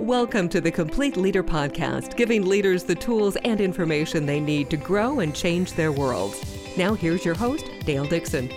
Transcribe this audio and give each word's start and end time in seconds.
Welcome 0.00 0.48
to 0.48 0.60
the 0.60 0.72
Complete 0.72 1.16
Leader 1.16 1.44
Podcast, 1.44 2.16
giving 2.16 2.44
leaders 2.44 2.82
the 2.82 2.96
tools 2.96 3.36
and 3.44 3.60
information 3.60 4.26
they 4.26 4.40
need 4.40 4.68
to 4.70 4.76
grow 4.76 5.20
and 5.20 5.32
change 5.32 5.74
their 5.74 5.92
worlds. 5.92 6.76
Now, 6.76 6.94
here's 6.94 7.24
your 7.24 7.36
host, 7.36 7.70
Dale 7.86 8.04
Dixon. 8.04 8.50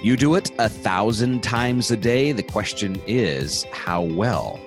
You 0.00 0.16
do 0.16 0.36
it 0.36 0.52
a 0.60 0.68
thousand 0.68 1.42
times 1.42 1.90
a 1.90 1.96
day. 1.96 2.30
The 2.30 2.44
question 2.44 3.02
is, 3.08 3.64
how 3.72 4.02
well? 4.02 4.60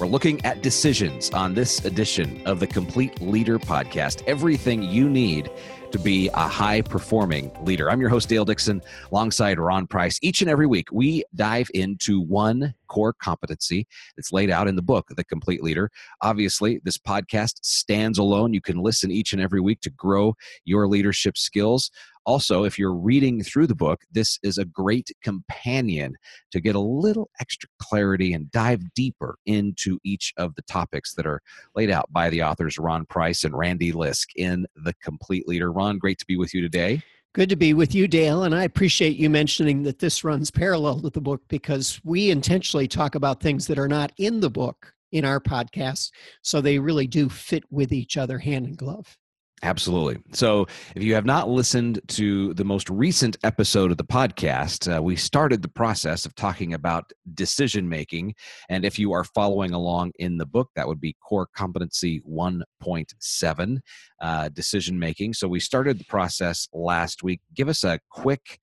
We're 0.00 0.08
looking 0.08 0.44
at 0.44 0.62
decisions 0.62 1.30
on 1.30 1.54
this 1.54 1.84
edition 1.84 2.42
of 2.44 2.58
the 2.58 2.66
Complete 2.66 3.20
Leader 3.22 3.60
Podcast. 3.60 4.24
Everything 4.26 4.82
you 4.82 5.08
need 5.08 5.48
to 5.92 5.98
be 6.00 6.28
a 6.34 6.48
high 6.48 6.82
performing 6.82 7.52
leader. 7.64 7.88
I'm 7.88 8.00
your 8.00 8.10
host, 8.10 8.28
Dale 8.28 8.44
Dixon, 8.44 8.82
alongside 9.12 9.60
Ron 9.60 9.86
Price. 9.86 10.18
Each 10.22 10.40
and 10.40 10.50
every 10.50 10.66
week, 10.66 10.88
we 10.90 11.22
dive 11.36 11.70
into 11.72 12.20
one 12.20 12.74
core 12.88 13.12
competency 13.12 13.86
that's 14.16 14.32
laid 14.32 14.50
out 14.50 14.68
in 14.68 14.76
the 14.76 14.82
book, 14.82 15.08
The 15.10 15.24
Complete 15.24 15.62
Leader. 15.62 15.90
Obviously, 16.22 16.80
this 16.84 16.98
podcast 16.98 17.54
stands 17.62 18.18
alone. 18.18 18.54
You 18.54 18.60
can 18.60 18.78
listen 18.78 19.10
each 19.10 19.32
and 19.32 19.42
every 19.42 19.60
week 19.60 19.80
to 19.82 19.90
grow 19.90 20.34
your 20.64 20.86
leadership 20.88 21.36
skills. 21.36 21.90
Also, 22.26 22.64
if 22.64 22.78
you're 22.78 22.94
reading 22.94 23.42
through 23.42 23.66
the 23.66 23.74
book, 23.74 24.00
this 24.10 24.38
is 24.42 24.56
a 24.56 24.64
great 24.64 25.10
companion 25.22 26.14
to 26.52 26.60
get 26.60 26.74
a 26.74 26.80
little 26.80 27.28
extra 27.38 27.68
clarity 27.82 28.32
and 28.32 28.50
dive 28.50 28.94
deeper 28.94 29.36
into 29.44 29.98
each 30.04 30.32
of 30.38 30.54
the 30.54 30.62
topics 30.62 31.14
that 31.14 31.26
are 31.26 31.42
laid 31.74 31.90
out 31.90 32.10
by 32.12 32.30
the 32.30 32.42
authors 32.42 32.78
Ron 32.78 33.04
Price 33.04 33.44
and 33.44 33.56
Randy 33.56 33.92
Lisk 33.92 34.28
in 34.36 34.66
The 34.74 34.94
Complete 35.02 35.46
Leader. 35.46 35.70
Ron, 35.70 35.98
great 35.98 36.18
to 36.18 36.26
be 36.26 36.36
with 36.36 36.54
you 36.54 36.62
today. 36.62 37.02
Good 37.34 37.48
to 37.48 37.56
be 37.56 37.74
with 37.74 37.96
you, 37.96 38.06
Dale. 38.06 38.44
And 38.44 38.54
I 38.54 38.62
appreciate 38.62 39.16
you 39.16 39.28
mentioning 39.28 39.82
that 39.82 39.98
this 39.98 40.22
runs 40.22 40.52
parallel 40.52 41.00
with 41.00 41.14
the 41.14 41.20
book 41.20 41.42
because 41.48 42.00
we 42.04 42.30
intentionally 42.30 42.86
talk 42.86 43.16
about 43.16 43.40
things 43.40 43.66
that 43.66 43.78
are 43.78 43.88
not 43.88 44.12
in 44.18 44.38
the 44.38 44.50
book 44.50 44.94
in 45.10 45.24
our 45.24 45.40
podcast. 45.40 46.12
So 46.42 46.60
they 46.60 46.78
really 46.78 47.08
do 47.08 47.28
fit 47.28 47.64
with 47.72 47.92
each 47.92 48.16
other 48.16 48.38
hand 48.38 48.66
in 48.66 48.76
glove. 48.76 49.18
Absolutely. 49.62 50.18
So, 50.32 50.66
if 50.94 51.02
you 51.02 51.14
have 51.14 51.24
not 51.24 51.48
listened 51.48 52.00
to 52.08 52.52
the 52.52 52.64
most 52.64 52.90
recent 52.90 53.38
episode 53.44 53.90
of 53.90 53.96
the 53.96 54.04
podcast, 54.04 54.94
uh, 54.94 55.02
we 55.02 55.16
started 55.16 55.62
the 55.62 55.68
process 55.68 56.26
of 56.26 56.34
talking 56.34 56.74
about 56.74 57.10
decision 57.32 57.88
making. 57.88 58.34
And 58.68 58.84
if 58.84 58.98
you 58.98 59.12
are 59.12 59.24
following 59.24 59.72
along 59.72 60.12
in 60.18 60.36
the 60.36 60.44
book, 60.44 60.68
that 60.76 60.86
would 60.86 61.00
be 61.00 61.16
Core 61.20 61.48
Competency 61.54 62.20
1.7 62.28 63.78
uh, 64.20 64.48
decision 64.50 64.98
making. 64.98 65.32
So, 65.32 65.48
we 65.48 65.60
started 65.60 65.98
the 65.98 66.04
process 66.04 66.68
last 66.74 67.22
week. 67.22 67.40
Give 67.54 67.68
us 67.70 67.84
a 67.84 68.00
quick 68.10 68.58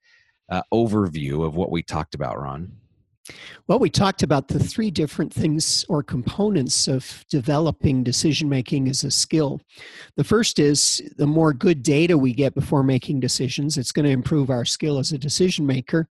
uh, 0.51 0.61
overview 0.71 1.43
of 1.45 1.55
what 1.55 1.71
we 1.71 1.81
talked 1.81 2.13
about, 2.13 2.39
Ron. 2.39 2.73
Well, 3.67 3.79
we 3.79 3.89
talked 3.89 4.23
about 4.23 4.47
the 4.47 4.59
three 4.59 4.91
different 4.91 5.33
things 5.33 5.85
or 5.87 6.03
components 6.03 6.87
of 6.87 7.25
developing 7.29 8.03
decision 8.03 8.49
making 8.49 8.87
as 8.87 9.03
a 9.03 9.11
skill. 9.11 9.61
The 10.17 10.23
first 10.23 10.59
is 10.59 11.01
the 11.17 11.27
more 11.27 11.53
good 11.53 11.83
data 11.83 12.17
we 12.17 12.33
get 12.33 12.53
before 12.53 12.83
making 12.83 13.19
decisions, 13.19 13.77
it's 13.77 13.91
going 13.91 14.05
to 14.05 14.11
improve 14.11 14.49
our 14.49 14.65
skill 14.65 14.99
as 14.99 15.11
a 15.11 15.17
decision 15.17 15.65
maker. 15.65 16.07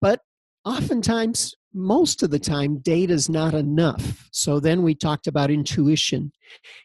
But 0.00 0.20
oftentimes, 0.64 1.54
most 1.72 2.22
of 2.22 2.30
the 2.30 2.38
time, 2.38 2.78
data 2.78 3.12
is 3.12 3.28
not 3.28 3.54
enough. 3.54 4.28
So 4.32 4.58
then 4.58 4.82
we 4.82 4.94
talked 4.94 5.26
about 5.26 5.50
intuition 5.50 6.32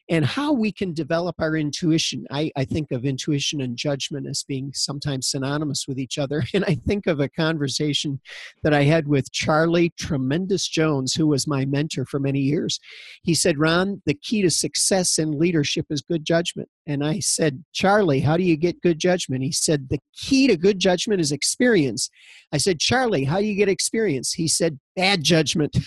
and 0.10 0.26
how 0.26 0.52
we 0.52 0.72
can 0.72 0.94
develop 0.94 1.36
our 1.40 1.56
intuition. 1.56 2.26
I, 2.32 2.52
I, 2.56 2.66
think 2.66 2.92
of 2.92 3.06
intuition 3.06 3.62
and 3.62 3.78
judgment 3.78 4.28
as 4.28 4.44
being 4.44 4.72
sometimes 4.74 5.28
synonymous 5.28 5.86
with 5.88 6.00
each 6.00 6.18
other. 6.18 6.44
And 6.54 6.64
I 6.66 6.76
think 6.76 7.06
of 7.06 7.20
a 7.20 7.28
conversation 7.28 8.22
that 8.64 8.74
I 8.74 8.84
had 8.84 9.08
with 9.08 9.32
Charlie 9.34 9.92
Tremendous 10.00 10.70
Jones, 10.70 11.14
who 11.14 11.28
was 11.28 11.48
my 11.48 11.66
mentor 11.66 12.06
for 12.06 12.18
many 12.18 12.40
years. 12.40 12.80
He 13.24 13.34
said, 13.34 13.58
Ron, 13.58 14.02
the 14.06 14.14
key 14.14 14.42
to 14.42 14.50
success 14.50 15.20
in 15.20 15.38
leadership 15.38 15.88
is 15.90 16.02
good 16.02 16.24
judgment. 16.24 16.70
And 16.88 17.04
I 17.04 17.20
said, 17.20 17.64
Charlie, 17.74 18.22
how 18.22 18.38
do 18.38 18.44
you 18.44 18.56
get 18.56 18.82
good 18.82 19.00
judgment? 19.00 19.44
He 19.44 19.52
said, 19.52 19.90
the 19.90 20.00
key 20.16 20.48
to 20.48 20.56
good 20.56 20.80
judgment 20.80 21.20
is 21.20 21.32
experience. 21.32 22.10
I 22.54 22.58
said, 22.58 22.80
Charlie, 22.80 23.26
how 23.26 23.40
do 23.40 23.46
you 23.46 23.56
get 23.56 23.70
experience? 23.70 24.34
He 24.34 24.48
said, 24.48 24.80
bad 24.96 25.24
judgment. 25.24 25.78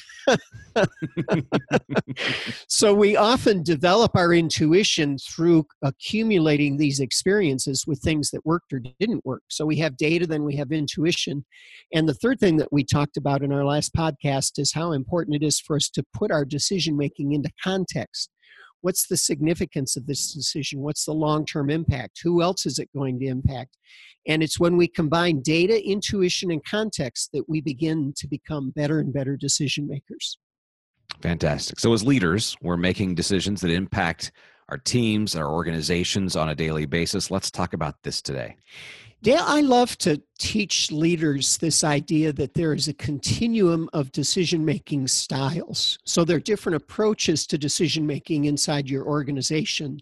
so 2.69 2.95
we 2.95 3.17
often 3.17 3.63
develop 3.63 4.13
our 4.15 4.33
intuition 4.33 5.19
through 5.19 5.67
accumulating 5.83 6.77
these 6.77 7.01
experiences 7.01 7.85
with 7.87 8.01
things 8.01 8.31
that 8.31 8.45
worked 8.45 8.73
or 8.73 8.81
didn't 9.01 9.25
work. 9.25 9.43
So 9.49 9.67
we 9.67 9.77
have 9.79 9.97
data, 9.97 10.27
then 10.27 10.45
we 10.45 10.57
have 10.57 10.73
intuition. 10.73 11.45
And 11.93 12.09
the 12.09 12.15
third 12.15 12.39
thing 12.39 12.57
that 12.59 12.73
we 12.73 12.85
talked 12.85 13.17
about 13.17 13.43
in 13.43 13.53
our 13.53 13.65
last 13.65 13.95
podcast 13.95 14.59
is 14.59 14.73
how 14.73 14.93
important 14.93 15.37
it 15.37 15.47
is 15.47 15.61
for 15.61 15.77
us 15.77 15.89
to 15.91 16.05
put 16.15 16.31
our 16.31 16.45
decision 16.45 16.97
making 16.97 17.33
into 17.33 17.51
context. 17.63 18.31
What's 18.81 19.07
the 19.07 19.17
significance 19.17 19.97
of 19.97 20.07
this 20.07 20.33
decision? 20.33 20.81
What's 20.81 21.05
the 21.05 21.13
long 21.13 21.45
term 21.45 21.71
impact? 21.71 22.21
Who 22.23 22.43
else 22.43 22.67
is 22.67 22.79
it 22.79 22.89
going 22.95 23.19
to 23.21 23.27
impact? 23.27 23.77
And 24.27 24.43
it's 24.43 24.61
when 24.61 24.77
we 24.77 24.89
combine 24.89 25.41
data, 25.41 25.83
intuition, 25.85 26.51
and 26.51 26.65
context 26.65 27.31
that 27.33 27.49
we 27.49 27.61
begin 27.61 28.13
to 28.17 28.29
become 28.29 28.71
better 28.71 29.01
and 29.01 29.13
better 29.13 29.37
decision 29.37 29.89
makers. 29.89 30.39
Fantastic. 31.23 31.81
So, 31.81 31.93
as 31.93 32.05
leaders, 32.05 32.57
we're 32.63 32.77
making 32.77 33.15
decisions 33.15 33.61
that 33.63 33.71
impact 33.71 34.33
our 34.69 34.79
teams, 34.79 35.35
our 35.35 35.49
organizations 35.51 36.37
on 36.37 36.51
a 36.51 36.55
daily 36.55 36.87
basis. 36.87 37.31
Let's 37.31 37.51
talk 37.51 37.73
about 37.73 37.95
this 38.03 38.21
today. 38.21 38.57
Dale, 39.21 39.43
I 39.45 39.63
love 39.63 39.99
to 39.99 40.23
teach 40.39 40.93
leaders 40.93 41.59
this 41.59 41.83
idea 41.83 42.33
that 42.35 42.55
there 42.55 42.73
is 42.73 42.87
a 42.87 42.95
continuum 42.95 43.91
of 43.93 44.13
decision 44.13 44.65
making 44.65 45.09
styles. 45.09 45.99
So 46.05 46.25
there 46.25 46.37
are 46.37 46.41
different 46.41 46.77
approaches 46.77 47.45
to 47.49 47.59
decision 47.59 48.07
making 48.07 48.45
inside 48.45 48.89
your 48.89 49.05
organization 49.05 50.01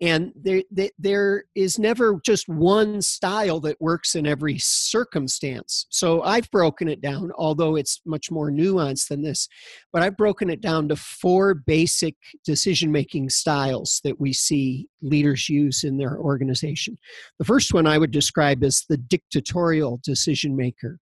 and 0.00 0.32
there, 0.34 0.62
there 0.98 1.44
is 1.54 1.78
never 1.78 2.20
just 2.24 2.48
one 2.48 3.00
style 3.00 3.60
that 3.60 3.80
works 3.80 4.14
in 4.14 4.26
every 4.26 4.58
circumstance. 4.58 5.86
So 5.90 6.22
i've 6.22 6.50
broken 6.50 6.88
it 6.88 7.00
down 7.00 7.30
although 7.36 7.76
it's 7.76 8.00
much 8.04 8.30
more 8.30 8.50
nuanced 8.50 9.08
than 9.08 9.22
this 9.22 9.48
but 9.92 10.02
i've 10.02 10.16
broken 10.16 10.50
it 10.50 10.60
down 10.60 10.88
to 10.88 10.96
four 10.96 11.54
basic 11.54 12.16
decision 12.44 12.90
making 12.90 13.28
styles 13.30 14.00
that 14.04 14.20
we 14.20 14.32
see 14.32 14.88
leaders 15.02 15.48
use 15.48 15.84
in 15.84 15.98
their 15.98 16.18
organization. 16.18 16.98
The 17.38 17.44
first 17.44 17.72
one 17.72 17.86
i 17.86 17.98
would 17.98 18.10
describe 18.10 18.64
as 18.64 18.84
the 18.88 18.96
dictatorial 18.96 20.00
decision 20.02 20.56
maker 20.56 20.98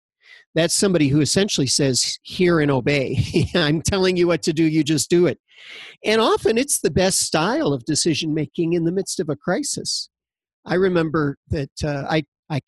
that's 0.55 0.75
somebody 0.75 1.09
who 1.09 1.21
essentially 1.21 1.67
says, 1.67 2.19
Hear 2.23 2.61
and 2.61 2.71
obey. 2.71 3.49
I'm 3.55 3.83
telling 3.83 4.17
you 4.17 4.27
what 4.27 4.43
to 4.43 4.53
do, 4.53 4.65
you 4.65 4.83
just 4.83 5.11
do 5.11 5.27
it. 5.27 5.39
And 6.05 6.21
often 6.21 6.59
it's 6.59 6.81
the 6.81 6.91
best 6.91 7.21
style 7.21 7.73
of 7.73 7.85
decision 7.85 8.35
making 8.35 8.73
in 8.73 8.85
the 8.85 8.93
midst 8.93 9.21
of 9.21 9.29
a 9.29 9.37
crisis. 9.37 10.09
I 10.65 10.75
remember 10.75 11.37
that 11.49 11.71
uh, 11.85 12.05
I, 12.09 12.25
I 12.49 12.61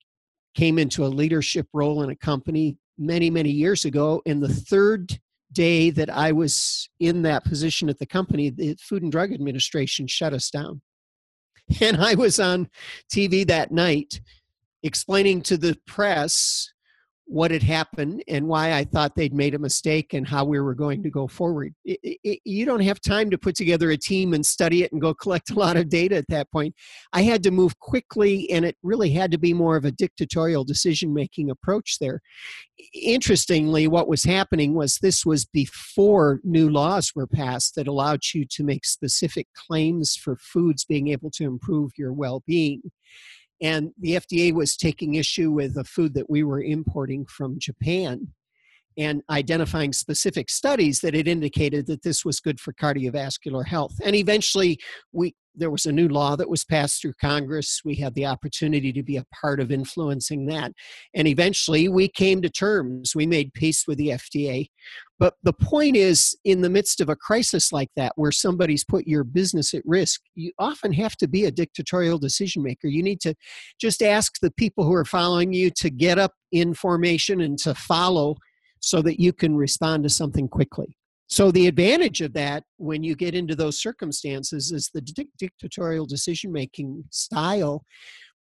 came 0.55 0.79
into 0.79 1.05
a 1.05 1.09
leadership 1.09 1.67
role 1.73 2.03
in 2.03 2.11
a 2.11 2.17
company 2.17 2.77
many, 2.99 3.31
many 3.31 3.51
years 3.51 3.85
ago, 3.85 4.23
and 4.27 4.43
the 4.43 4.53
third 4.53 5.19
day 5.53 5.91
that 5.91 6.11
I 6.11 6.33
was 6.33 6.89
in 7.01 7.23
that 7.23 7.45
position 7.45 7.89
at 7.89 7.99
the 7.99 8.07
company, 8.07 8.51
the 8.51 8.77
Food 8.81 9.03
and 9.03 9.13
Drug 9.13 9.33
Administration 9.33 10.07
shut 10.07 10.33
us 10.33 10.51
down. 10.51 10.81
And 11.81 11.99
I 11.99 12.15
was 12.15 12.41
on 12.41 12.69
TV 13.13 13.47
that 13.47 13.71
night 13.71 14.21
explaining 14.83 15.43
to 15.43 15.57
the 15.57 15.79
press 15.87 16.72
what 17.33 17.51
had 17.51 17.63
happened 17.63 18.23
and 18.29 18.47
why 18.47 18.75
I 18.75 18.85
thought 18.85 19.17
they'd 19.17 19.33
made 19.33 19.55
a 19.55 19.59
mistake 19.59 20.13
and 20.13 20.29
how 20.29 20.45
we 20.45 20.61
were 20.61 20.75
going 20.75 21.03
to 21.03 21.09
go 21.09 21.27
forward. 21.27 21.75
It, 21.83 22.19
it, 22.23 22.41
you 22.45 22.67
don't 22.67 22.83
have 22.83 23.01
time 23.01 23.31
to 23.31 23.39
put 23.39 23.55
together 23.55 23.91
a 23.91 23.97
team 23.97 24.35
and 24.35 24.45
study 24.45 24.83
it 24.83 24.93
and 24.93 25.01
go 25.01 25.15
collect 25.23 25.51
a 25.51 25.59
lot 25.59 25.79
of 25.79 25.89
data 25.89 26.15
at 26.15 26.29
that 26.29 26.53
point. 26.53 26.75
I 27.15 27.23
had 27.23 27.43
to 27.45 27.51
move 27.51 27.79
quickly, 27.81 28.51
and 28.51 28.67
it 28.67 28.77
really 28.83 29.13
had 29.13 29.31
to 29.31 29.39
be 29.39 29.55
more 29.55 29.77
of 29.77 29.87
a 29.87 29.91
dictatorial 29.91 30.63
decision 30.63 31.15
making 31.15 31.49
approach 31.49 31.99
there. 32.01 32.21
Interestingly, 32.93 33.89
what 33.89 34.09
was 34.09 34.25
happening 34.25 34.75
was 34.75 34.99
this 34.99 35.25
was 35.25 35.47
before 35.47 36.41
new 36.45 36.69
laws 36.69 37.13
were 37.15 37.27
passed 37.27 37.77
that 37.77 37.89
allowed 37.89 38.21
you 38.35 38.45
to 38.51 38.63
make 38.63 38.85
specific 38.85 39.49
claims 39.55 40.17
for 40.17 40.37
foods 40.37 40.85
being 40.85 41.09
able 41.09 41.31
to 41.31 41.45
improve 41.45 41.93
your 41.97 42.13
well 42.13 42.43
being. 42.47 42.83
And 43.63 43.93
the 43.99 44.17
FDA 44.17 44.53
was 44.53 44.77
taking 44.77 45.15
issue 45.15 45.53
with 45.53 45.75
the 45.75 45.85
food 45.85 46.15
that 46.15 46.29
we 46.29 46.43
were 46.43 46.63
importing 46.63 47.25
from 47.27 47.59
Japan 47.59 48.29
and 48.99 49.23
identifying 49.31 49.93
specific 49.93 50.51
studies 50.51 51.01
that 51.01 51.15
had 51.15 51.29
indicated 51.29 51.87
that 51.87 52.03
this 52.03 52.25
was 52.25 52.41
good 52.41 52.61
for 52.61 52.73
cardiovascular 52.75 53.65
health. 53.65 53.95
And 54.05 54.15
eventually, 54.15 54.79
we 55.13 55.35
there 55.55 55.71
was 55.71 55.87
a 55.87 55.93
new 55.93 56.09
law 56.09 56.37
that 56.37 56.49
was 56.49 56.65
passed 56.65 57.01
through 57.01 57.15
Congress. 57.21 57.81
We 57.85 57.95
had 57.97 58.15
the 58.15 58.27
opportunity 58.27 58.93
to 58.93 59.03
be 59.03 59.17
a 59.17 59.27
part 59.41 59.61
of 59.61 59.71
influencing 59.71 60.47
that. 60.47 60.73
And 61.15 61.29
eventually, 61.29 61.89
we 61.89 62.09
came 62.09 62.43
to 62.43 62.51
terms. 62.51 63.15
We 63.15 63.27
made 63.27 63.53
peace 63.55 63.87
with 63.87 63.99
the 63.99 64.09
FDA. 64.09 64.69
But 65.19 65.35
the 65.43 65.53
point 65.53 65.97
is, 65.97 66.37
in 66.45 66.63
the 66.63 66.71
midst 66.71 67.01
of 67.01 67.09
a 67.09 67.17
crisis 67.17 67.73
like 67.73 67.91
that, 67.97 68.13
where 68.17 68.33
somebody's 68.33 68.85
put 68.85 69.07
your 69.07 69.25
business 69.25 69.73
at 69.75 69.83
risk, 69.85 70.21
you 70.35 70.53
often 70.59 70.93
have 70.95 71.17
to 71.17 71.29
be 71.29 71.45
a 71.45 71.51
dictatorial 71.51 72.19
decision 72.19 72.63
maker. 72.63 72.89
You 72.89 73.03
need 73.03 73.21
to 73.21 73.35
just 73.81 74.03
ask 74.03 74.41
the 74.41 74.51
people 74.53 74.85
who 74.85 74.95
are 74.95 75.05
following 75.05 75.53
you 75.53 75.71
to 75.77 75.91
get 75.91 76.19
up 76.19 76.33
in 76.51 76.75
formation 76.75 77.41
and 77.41 77.59
to 77.59 77.75
follow 77.75 78.37
so 78.81 79.01
that 79.03 79.21
you 79.21 79.33
can 79.33 79.55
respond 79.55 80.03
to 80.03 80.09
something 80.09 80.49
quickly. 80.49 80.97
So, 81.33 81.51
the 81.51 81.67
advantage 81.67 82.21
of 82.21 82.35
that 82.35 82.65
when 82.77 83.03
you 83.03 83.17
get 83.17 83.35
into 83.35 83.57
those 83.57 83.81
circumstances 83.81 84.71
is 84.71 84.91
the 84.93 85.01
dictatorial 85.01 86.05
decision 86.05 86.53
making 86.53 87.05
style 87.09 87.87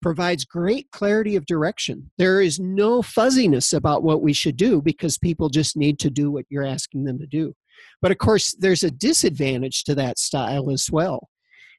provides 0.02 0.44
great 0.44 0.90
clarity 0.90 1.34
of 1.34 1.46
direction. 1.46 2.10
There 2.18 2.42
is 2.42 2.60
no 2.60 3.00
fuzziness 3.00 3.72
about 3.72 4.02
what 4.02 4.20
we 4.20 4.34
should 4.34 4.58
do 4.58 4.82
because 4.82 5.16
people 5.16 5.48
just 5.48 5.74
need 5.74 5.98
to 6.00 6.10
do 6.10 6.30
what 6.30 6.44
you're 6.50 6.66
asking 6.66 7.04
them 7.04 7.18
to 7.20 7.26
do. 7.26 7.54
But 8.02 8.12
of 8.12 8.18
course, 8.18 8.54
there's 8.58 8.82
a 8.82 8.90
disadvantage 8.90 9.84
to 9.84 9.94
that 9.94 10.18
style 10.18 10.70
as 10.70 10.90
well. 10.92 11.30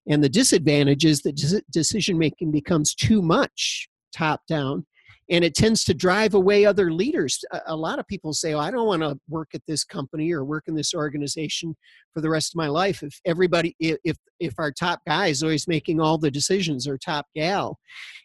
And 0.09 0.23
the 0.23 0.29
disadvantage 0.29 1.05
is 1.05 1.21
that 1.21 1.63
decision 1.69 2.17
making 2.17 2.49
becomes 2.49 2.95
too 2.95 3.21
much 3.21 3.87
top 4.15 4.41
down 4.47 4.87
and 5.29 5.43
it 5.43 5.55
tends 5.55 5.83
to 5.85 5.93
drive 5.93 6.33
away 6.33 6.65
other 6.65 6.91
leaders. 6.91 7.43
A, 7.67 7.75
lot 7.75 7.99
of 7.99 8.07
people 8.07 8.33
say, 8.33 8.53
oh, 8.53 8.59
I 8.59 8.71
don't 8.71 8.87
want 8.87 9.01
to 9.01 9.17
work 9.29 9.49
at 9.53 9.61
this 9.67 9.83
company 9.83 10.31
or 10.33 10.43
work 10.43 10.65
in 10.67 10.75
this 10.75 10.93
organization 10.93 11.75
for 12.13 12.21
the 12.21 12.29
rest 12.29 12.53
of 12.53 12.57
my 12.57 12.67
life. 12.67 13.03
If 13.03 13.19
everybody, 13.25 13.75
if, 13.79 14.17
if 14.39 14.53
our 14.57 14.71
top 14.71 15.01
guy 15.07 15.27
is 15.27 15.41
always 15.41 15.67
making 15.67 16.01
all 16.01 16.17
the 16.17 16.31
decisions 16.31 16.87
or 16.87 16.97
top 16.97 17.27
gal, 17.35 17.79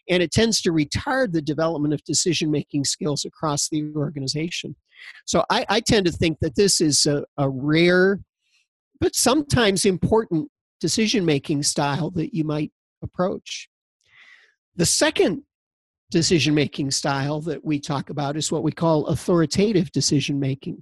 and 0.09 0.21
it 0.21 0.31
tends 0.31 0.61
to 0.61 0.71
retard 0.71 1.31
the 1.31 1.41
development 1.41 1.93
of 1.93 2.03
decision 2.03 2.51
making 2.51 2.83
skills 2.83 3.25
across 3.25 3.69
the 3.69 3.91
organization. 3.95 4.75
So 5.25 5.45
I, 5.49 5.65
I, 5.69 5.79
tend 5.79 6.05
to 6.07 6.11
think 6.11 6.39
that 6.41 6.55
this 6.55 6.81
is 6.81 7.05
a, 7.05 7.23
a 7.37 7.49
rare, 7.49 8.19
but 8.99 9.15
sometimes 9.15 9.85
important 9.85 10.49
decision 10.81 11.25
making 11.25 11.63
style 11.63 12.09
that 12.11 12.33
you 12.33 12.43
might 12.43 12.71
approach. 13.01 13.69
The 14.75 14.85
second 14.85 15.43
decision 16.11 16.55
making 16.55 16.91
style 16.91 17.41
that 17.41 17.63
we 17.63 17.79
talk 17.79 18.09
about 18.09 18.35
is 18.35 18.51
what 18.51 18.63
we 18.63 18.71
call 18.71 19.07
authoritative 19.07 19.91
decision 19.91 20.39
making. 20.39 20.81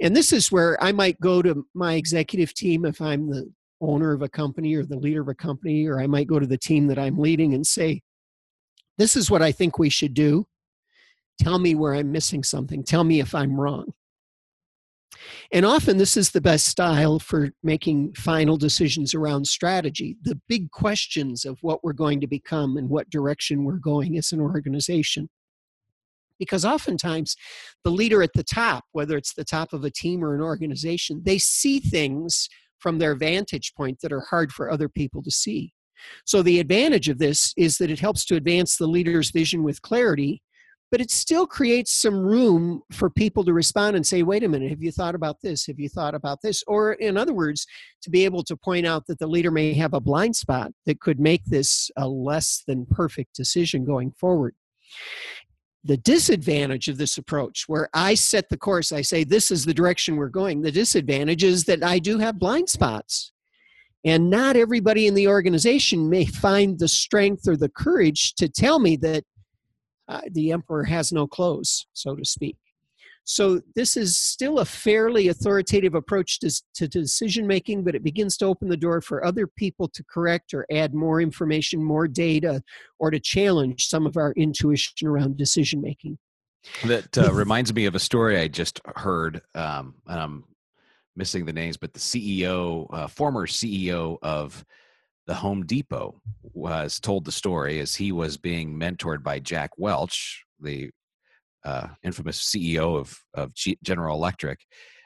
And 0.00 0.14
this 0.14 0.32
is 0.32 0.50
where 0.50 0.82
I 0.82 0.92
might 0.92 1.20
go 1.20 1.40
to 1.42 1.66
my 1.74 1.94
executive 1.94 2.52
team 2.52 2.84
if 2.84 3.00
I'm 3.00 3.30
the 3.30 3.50
owner 3.80 4.12
of 4.12 4.22
a 4.22 4.28
company 4.28 4.74
or 4.74 4.84
the 4.84 4.98
leader 4.98 5.22
of 5.22 5.28
a 5.28 5.34
company, 5.34 5.86
or 5.86 6.00
I 6.00 6.06
might 6.06 6.26
go 6.26 6.38
to 6.38 6.46
the 6.46 6.58
team 6.58 6.86
that 6.88 6.98
I'm 6.98 7.18
leading 7.18 7.54
and 7.54 7.66
say, 7.66 8.02
This 8.98 9.16
is 9.16 9.30
what 9.30 9.42
I 9.42 9.52
think 9.52 9.78
we 9.78 9.90
should 9.90 10.14
do. 10.14 10.46
Tell 11.38 11.58
me 11.58 11.74
where 11.74 11.94
I'm 11.94 12.12
missing 12.12 12.42
something. 12.42 12.84
Tell 12.84 13.04
me 13.04 13.20
if 13.20 13.34
I'm 13.34 13.60
wrong. 13.60 13.92
And 15.52 15.64
often, 15.64 15.96
this 15.96 16.16
is 16.16 16.30
the 16.30 16.40
best 16.40 16.66
style 16.66 17.18
for 17.18 17.50
making 17.62 18.14
final 18.14 18.56
decisions 18.56 19.14
around 19.14 19.46
strategy, 19.46 20.16
the 20.22 20.40
big 20.48 20.70
questions 20.70 21.44
of 21.44 21.58
what 21.62 21.84
we're 21.84 21.92
going 21.92 22.20
to 22.20 22.26
become 22.26 22.76
and 22.76 22.88
what 22.88 23.10
direction 23.10 23.64
we're 23.64 23.74
going 23.74 24.16
as 24.16 24.32
an 24.32 24.40
organization. 24.40 25.28
Because 26.38 26.64
oftentimes, 26.64 27.36
the 27.84 27.90
leader 27.90 28.22
at 28.22 28.32
the 28.34 28.42
top, 28.42 28.84
whether 28.92 29.16
it's 29.16 29.34
the 29.34 29.44
top 29.44 29.72
of 29.72 29.84
a 29.84 29.90
team 29.90 30.24
or 30.24 30.34
an 30.34 30.40
organization, 30.40 31.22
they 31.24 31.38
see 31.38 31.78
things 31.78 32.48
from 32.78 32.98
their 32.98 33.14
vantage 33.14 33.72
point 33.76 33.98
that 34.02 34.12
are 34.12 34.20
hard 34.20 34.52
for 34.52 34.70
other 34.70 34.88
people 34.88 35.22
to 35.22 35.30
see. 35.30 35.72
So, 36.26 36.42
the 36.42 36.60
advantage 36.60 37.08
of 37.08 37.18
this 37.18 37.54
is 37.56 37.78
that 37.78 37.90
it 37.90 38.00
helps 38.00 38.24
to 38.26 38.36
advance 38.36 38.76
the 38.76 38.86
leader's 38.86 39.30
vision 39.30 39.62
with 39.62 39.80
clarity 39.82 40.42
but 40.94 41.00
it 41.00 41.10
still 41.10 41.44
creates 41.44 41.92
some 41.92 42.14
room 42.14 42.80
for 42.92 43.10
people 43.10 43.42
to 43.42 43.52
respond 43.52 43.96
and 43.96 44.06
say, 44.06 44.22
wait 44.22 44.44
a 44.44 44.48
minute, 44.48 44.70
have 44.70 44.80
you 44.80 44.92
thought 44.92 45.16
about 45.16 45.40
this? 45.42 45.66
Have 45.66 45.80
you 45.80 45.88
thought 45.88 46.14
about 46.14 46.40
this? 46.40 46.62
Or, 46.68 46.92
in 46.92 47.16
other 47.16 47.34
words, 47.34 47.66
to 48.02 48.10
be 48.10 48.24
able 48.24 48.44
to 48.44 48.56
point 48.56 48.86
out 48.86 49.08
that 49.08 49.18
the 49.18 49.26
leader 49.26 49.50
may 49.50 49.72
have 49.72 49.92
a 49.92 49.98
blind 49.98 50.36
spot 50.36 50.70
that 50.86 51.00
could 51.00 51.18
make 51.18 51.44
this 51.46 51.90
a 51.96 52.06
less 52.06 52.62
than 52.68 52.86
perfect 52.86 53.34
decision 53.34 53.84
going 53.84 54.12
forward. 54.12 54.54
The 55.82 55.96
disadvantage 55.96 56.86
of 56.86 56.96
this 56.96 57.18
approach, 57.18 57.64
where 57.66 57.88
I 57.92 58.14
set 58.14 58.48
the 58.48 58.56
course, 58.56 58.92
I 58.92 59.02
say, 59.02 59.24
this 59.24 59.50
is 59.50 59.64
the 59.64 59.74
direction 59.74 60.14
we're 60.14 60.28
going, 60.28 60.62
the 60.62 60.70
disadvantage 60.70 61.42
is 61.42 61.64
that 61.64 61.82
I 61.82 61.98
do 61.98 62.20
have 62.20 62.38
blind 62.38 62.68
spots. 62.68 63.32
And 64.04 64.30
not 64.30 64.54
everybody 64.54 65.08
in 65.08 65.14
the 65.14 65.26
organization 65.26 66.08
may 66.08 66.24
find 66.24 66.78
the 66.78 66.86
strength 66.86 67.48
or 67.48 67.56
the 67.56 67.68
courage 67.68 68.34
to 68.34 68.48
tell 68.48 68.78
me 68.78 68.94
that 68.98 69.24
uh, 70.08 70.20
the 70.30 70.52
emperor 70.52 70.84
has 70.84 71.12
no 71.12 71.26
clothes, 71.26 71.86
so 71.92 72.14
to 72.14 72.24
speak. 72.24 72.56
So 73.24 73.62
this 73.74 73.96
is 73.96 74.18
still 74.18 74.58
a 74.58 74.66
fairly 74.66 75.28
authoritative 75.28 75.94
approach 75.94 76.40
to, 76.40 76.52
to 76.74 76.86
decision 76.86 77.46
making, 77.46 77.82
but 77.82 77.94
it 77.94 78.04
begins 78.04 78.36
to 78.38 78.44
open 78.44 78.68
the 78.68 78.76
door 78.76 79.00
for 79.00 79.24
other 79.24 79.46
people 79.46 79.88
to 79.88 80.04
correct 80.04 80.52
or 80.52 80.66
add 80.70 80.94
more 80.94 81.22
information, 81.22 81.82
more 81.82 82.06
data, 82.06 82.62
or 82.98 83.10
to 83.10 83.18
challenge 83.18 83.86
some 83.86 84.06
of 84.06 84.18
our 84.18 84.32
intuition 84.32 85.08
around 85.08 85.38
decision 85.38 85.80
making. 85.80 86.18
That 86.84 87.16
uh, 87.16 87.32
reminds 87.32 87.72
me 87.72 87.86
of 87.86 87.94
a 87.94 87.98
story 87.98 88.38
I 88.38 88.48
just 88.48 88.80
heard, 88.96 89.40
um, 89.54 89.94
and 90.06 90.20
I'm 90.20 90.44
missing 91.16 91.46
the 91.46 91.52
names, 91.52 91.78
but 91.78 91.94
the 91.94 92.00
CEO, 92.00 92.86
uh, 92.92 93.06
former 93.06 93.46
CEO 93.46 94.18
of 94.22 94.64
the 95.26 95.34
Home 95.34 95.64
Depot 95.64 96.20
was 96.42 97.00
told 97.00 97.24
the 97.24 97.32
story 97.32 97.80
as 97.80 97.94
he 97.94 98.12
was 98.12 98.36
being 98.36 98.78
mentored 98.78 99.22
by 99.22 99.38
Jack 99.38 99.70
Welch, 99.78 100.44
the 100.60 100.90
uh, 101.64 101.88
infamous 102.02 102.42
CEO 102.42 102.98
of 102.98 103.18
of 103.32 103.54
G- 103.54 103.78
General 103.82 104.16
Electric, 104.16 104.60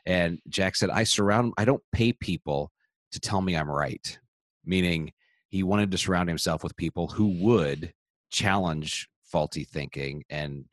and 0.06 0.38
Jack 0.48 0.76
said, 0.76 0.90
"I 0.90 1.04
surround. 1.04 1.54
I 1.56 1.64
don't 1.64 1.82
pay 1.92 2.12
people 2.12 2.72
to 3.12 3.20
tell 3.20 3.40
me 3.40 3.56
I'm 3.56 3.70
right." 3.70 4.18
Meaning, 4.64 5.12
he 5.48 5.62
wanted 5.62 5.90
to 5.92 5.98
surround 5.98 6.28
himself 6.28 6.62
with 6.62 6.76
people 6.76 7.08
who 7.08 7.28
would 7.44 7.92
challenge 8.30 9.08
faulty 9.22 9.64
thinking 9.64 10.24
and 10.30 10.64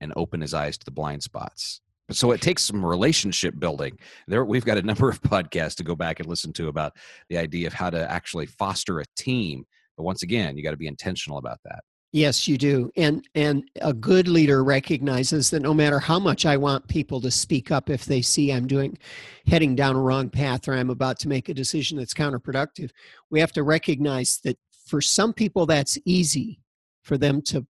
and 0.00 0.12
open 0.16 0.40
his 0.40 0.54
eyes 0.54 0.76
to 0.76 0.84
the 0.84 0.90
blind 0.90 1.22
spots 1.22 1.80
so 2.10 2.32
it 2.32 2.40
takes 2.40 2.62
some 2.64 2.84
relationship 2.84 3.58
building. 3.58 3.98
There 4.26 4.44
we've 4.44 4.64
got 4.64 4.78
a 4.78 4.82
number 4.82 5.08
of 5.08 5.20
podcasts 5.22 5.76
to 5.76 5.84
go 5.84 5.94
back 5.94 6.20
and 6.20 6.28
listen 6.28 6.52
to 6.54 6.68
about 6.68 6.96
the 7.28 7.38
idea 7.38 7.66
of 7.66 7.72
how 7.72 7.90
to 7.90 8.10
actually 8.10 8.46
foster 8.46 9.00
a 9.00 9.04
team. 9.16 9.64
But 9.96 10.04
once 10.04 10.22
again 10.22 10.56
you 10.56 10.62
got 10.62 10.72
to 10.72 10.76
be 10.76 10.86
intentional 10.86 11.38
about 11.38 11.58
that. 11.64 11.80
Yes 12.12 12.46
you 12.46 12.58
do. 12.58 12.90
And 12.96 13.26
and 13.34 13.64
a 13.80 13.94
good 13.94 14.28
leader 14.28 14.64
recognizes 14.64 15.48
that 15.50 15.62
no 15.62 15.72
matter 15.72 15.98
how 15.98 16.18
much 16.18 16.44
i 16.44 16.56
want 16.56 16.86
people 16.88 17.20
to 17.20 17.30
speak 17.30 17.70
up 17.70 17.88
if 17.88 18.04
they 18.04 18.20
see 18.20 18.52
i'm 18.52 18.66
doing 18.66 18.98
heading 19.46 19.74
down 19.74 19.96
a 19.96 20.00
wrong 20.00 20.28
path 20.28 20.68
or 20.68 20.74
i'm 20.74 20.90
about 20.90 21.18
to 21.20 21.28
make 21.28 21.48
a 21.48 21.54
decision 21.54 21.96
that's 21.96 22.14
counterproductive 22.14 22.90
we 23.30 23.40
have 23.40 23.52
to 23.52 23.62
recognize 23.62 24.40
that 24.44 24.58
for 24.86 25.00
some 25.00 25.32
people 25.32 25.64
that's 25.64 25.98
easy 26.04 26.60
for 27.02 27.16
them 27.16 27.40
to 27.42 27.66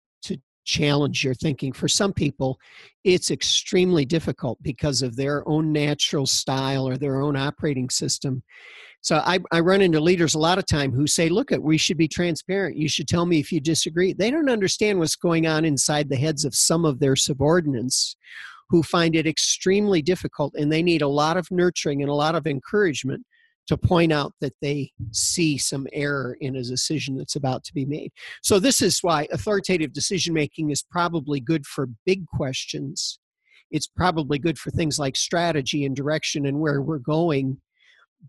challenge 0.66 1.24
your 1.24 1.34
thinking. 1.34 1.74
For 1.74 1.88
some 1.88 2.14
people, 2.14 2.60
it's 3.04 3.32
extremely 3.32 4.06
difficult 4.06 4.58
because 4.62 5.02
of 5.02 5.16
their 5.16 5.48
own 5.48 5.72
natural 5.72 6.26
style 6.26 6.88
or 6.88 6.98
their 6.98 7.22
own 7.22 7.36
operating 7.36 7.90
system. 7.90 8.44
So 9.02 9.18
I, 9.18 9.40
I 9.52 9.62
run 9.62 9.82
into 9.82 10.00
leaders 10.00 10.36
a 10.36 10.40
lot 10.40 10.60
of 10.60 10.68
time 10.68 10.92
who 10.92 11.08
say, 11.08 11.28
look, 11.28 11.52
at 11.52 11.62
we 11.62 11.78
should 11.78 11.98
be 11.98 12.08
transparent. 12.08 12.78
You 12.78 12.88
should 12.88 13.08
tell 13.08 13.26
me 13.26 13.40
if 13.40 13.52
you 13.52 13.60
disagree. 13.60 14.14
They 14.14 14.30
don't 14.30 14.50
understand 14.50 15.00
what's 15.00 15.16
going 15.16 15.48
on 15.48 15.66
inside 15.66 16.08
the 16.08 16.16
heads 16.16 16.46
of 16.46 16.54
some 16.54 16.86
of 16.86 17.00
their 17.00 17.16
subordinates 17.16 18.16
who 18.70 18.84
find 18.84 19.16
it 19.16 19.28
extremely 19.28 20.02
difficult 20.02 20.54
and 20.56 20.72
they 20.72 20.84
need 20.84 21.02
a 21.02 21.08
lot 21.08 21.36
of 21.36 21.50
nurturing 21.52 22.02
and 22.02 22.10
a 22.10 22.14
lot 22.16 22.36
of 22.36 22.48
encouragement 22.48 23.26
to 23.72 23.78
point 23.78 24.12
out 24.12 24.34
that 24.42 24.52
they 24.62 24.92
see 25.12 25.58
some 25.58 25.88
error 25.94 26.36
in 26.42 26.58
a 26.58 26.62
decision 26.62 27.16
that's 27.16 27.38
about 27.38 27.64
to 27.64 27.74
be 27.74 27.86
made. 27.86 28.12
So, 28.44 28.60
this 28.60 28.82
is 28.82 29.00
why 29.02 29.30
authoritative 29.32 29.94
decision 29.94 30.34
making 30.34 30.72
is 30.72 30.84
probably 30.84 31.40
good 31.40 31.66
for 31.66 31.88
big 32.06 32.28
questions. 32.28 33.18
It's 33.72 33.88
probably 33.88 34.40
good 34.40 34.60
for 34.60 34.72
things 34.72 35.00
like 35.00 35.16
strategy 35.16 35.86
and 35.86 35.96
direction 35.96 36.46
and 36.46 36.60
where 36.60 36.82
we're 36.82 36.98
going, 36.98 37.62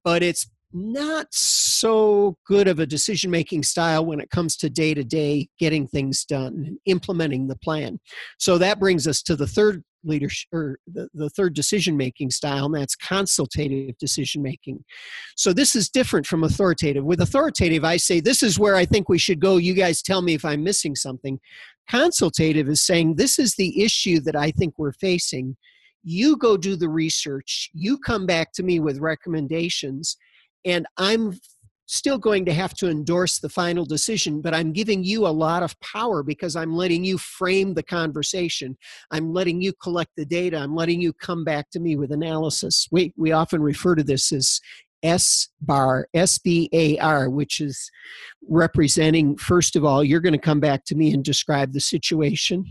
but 0.05 0.23
it's 0.23 0.49
not 0.73 1.27
so 1.31 2.37
good 2.47 2.69
of 2.69 2.79
a 2.79 2.87
decision 2.87 3.31
making 3.31 3.63
style 3.63 4.05
when 4.05 4.21
it 4.21 4.31
comes 4.31 4.57
to 4.57 4.71
day 4.71 4.95
to 4.95 5.05
day 5.05 5.49
getting 5.59 5.87
things 5.87 6.25
done, 6.25 6.79
implementing 6.87 7.49
the 7.49 7.57
plan. 7.57 8.01
So 8.39 8.59
that 8.59 8.81
brings 8.81 9.07
us 9.07 9.23
to 9.23 9.37
the 9.37 9.47
third 9.47 9.83
leadership 10.05 10.49
or 10.53 10.79
the, 10.87 11.09
the 11.15 11.31
third 11.31 11.55
decision 11.55 11.97
making 11.97 12.31
style 12.31 12.67
and 12.67 12.75
that's 12.75 12.97
consultative 12.97 13.97
decision 13.99 14.43
making 14.43 14.85
so 15.37 15.53
this 15.53 15.77
is 15.77 15.89
different 15.89 16.27
from 16.27 16.43
authoritative. 16.43 17.05
With 17.05 17.21
authoritative 17.21 17.85
i 17.85 17.97
say 17.97 18.19
this 18.19 18.43
is 18.43 18.59
where 18.59 18.75
i 18.75 18.85
think 18.85 19.09
we 19.09 19.19
should 19.19 19.39
go. 19.39 19.59
You 19.59 19.75
guys 19.75 20.03
tell 20.03 20.23
me 20.23 20.35
if 20.35 20.45
i'm 20.45 20.65
missing 20.65 20.97
something. 20.97 21.39
Consultative 21.89 22.69
is 22.69 22.83
saying 22.83 23.15
this 23.15 23.39
is 23.39 23.55
the 23.55 23.83
issue 23.83 24.21
that 24.21 24.35
i 24.35 24.51
think 24.51 24.75
we're 24.77 24.93
facing. 24.93 25.57
You 26.03 26.37
go 26.37 26.57
do 26.57 26.75
the 26.75 26.89
research. 26.89 27.71
You 27.73 27.97
come 27.97 28.27
back 28.27 28.53
to 28.55 28.65
me 28.65 28.81
with 28.81 28.99
recommendations 28.99 30.17
and 30.65 30.87
i'm 30.99 31.39
still 31.93 32.17
going 32.17 32.45
to 32.47 32.55
have 32.55 32.73
to 32.73 32.89
endorse 32.89 33.39
the 33.39 33.49
final 33.51 33.85
decision, 33.85 34.41
but 34.41 34.55
I'm 34.55 34.73
giving 34.73 35.05
you 35.05 35.27
a 35.27 35.29
lot 35.29 35.63
of 35.63 35.79
power 35.81 36.23
because 36.23 36.57
I'm 36.57 36.75
letting 36.75 37.05
you 37.05 37.19
frame 37.19 37.75
the 37.75 37.83
conversation. 37.83 38.79
I'm 39.11 39.33
letting 39.33 39.61
you 39.61 39.75
collect 39.75 40.13
the 40.17 40.25
data. 40.25 40.57
I'm 40.57 40.75
letting 40.75 41.03
you 41.03 41.13
come 41.13 41.45
back 41.45 41.69
to 41.73 41.81
me 41.81 41.97
with 41.97 42.11
analysis. 42.11 42.89
We, 42.91 43.13
we 43.19 43.33
often 43.33 43.63
refer 43.63 43.95
to 43.97 44.03
this 44.03 44.33
as 44.33 44.59
S 45.03 45.49
bar, 45.61 46.07
S 46.15 46.39
B 46.39 46.71
A 46.73 46.97
R, 46.99 47.29
which 47.29 47.61
is 47.61 47.91
representing, 48.49 49.37
first 49.37 49.77
of 49.77 49.85
all, 49.85 50.03
you're 50.03 50.21
going 50.21 50.33
to 50.33 50.39
come 50.39 50.61
back 50.61 50.85
to 50.87 50.95
me 50.95 51.13
and 51.13 51.23
describe 51.23 51.73
the 51.73 51.81
situation. 51.81 52.65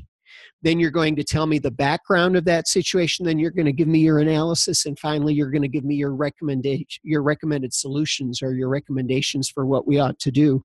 Then 0.61 0.79
you're 0.79 0.91
going 0.91 1.15
to 1.15 1.23
tell 1.23 1.47
me 1.47 1.59
the 1.59 1.71
background 1.71 2.35
of 2.35 2.45
that 2.45 2.67
situation 2.67 3.25
then 3.25 3.39
you're 3.39 3.51
going 3.51 3.65
to 3.65 3.71
give 3.71 3.87
me 3.87 3.99
your 3.99 4.19
analysis 4.19 4.85
and 4.85 4.97
finally 4.99 5.33
you're 5.33 5.51
going 5.51 5.61
to 5.61 5.67
give 5.67 5.83
me 5.83 5.95
your 5.95 6.13
recommendation 6.13 6.85
your 7.03 7.23
recommended 7.23 7.73
solutions 7.73 8.41
or 8.41 8.53
your 8.53 8.69
recommendations 8.69 9.49
for 9.49 9.65
what 9.65 9.87
we 9.87 9.99
ought 9.99 10.19
to 10.19 10.31
do. 10.31 10.63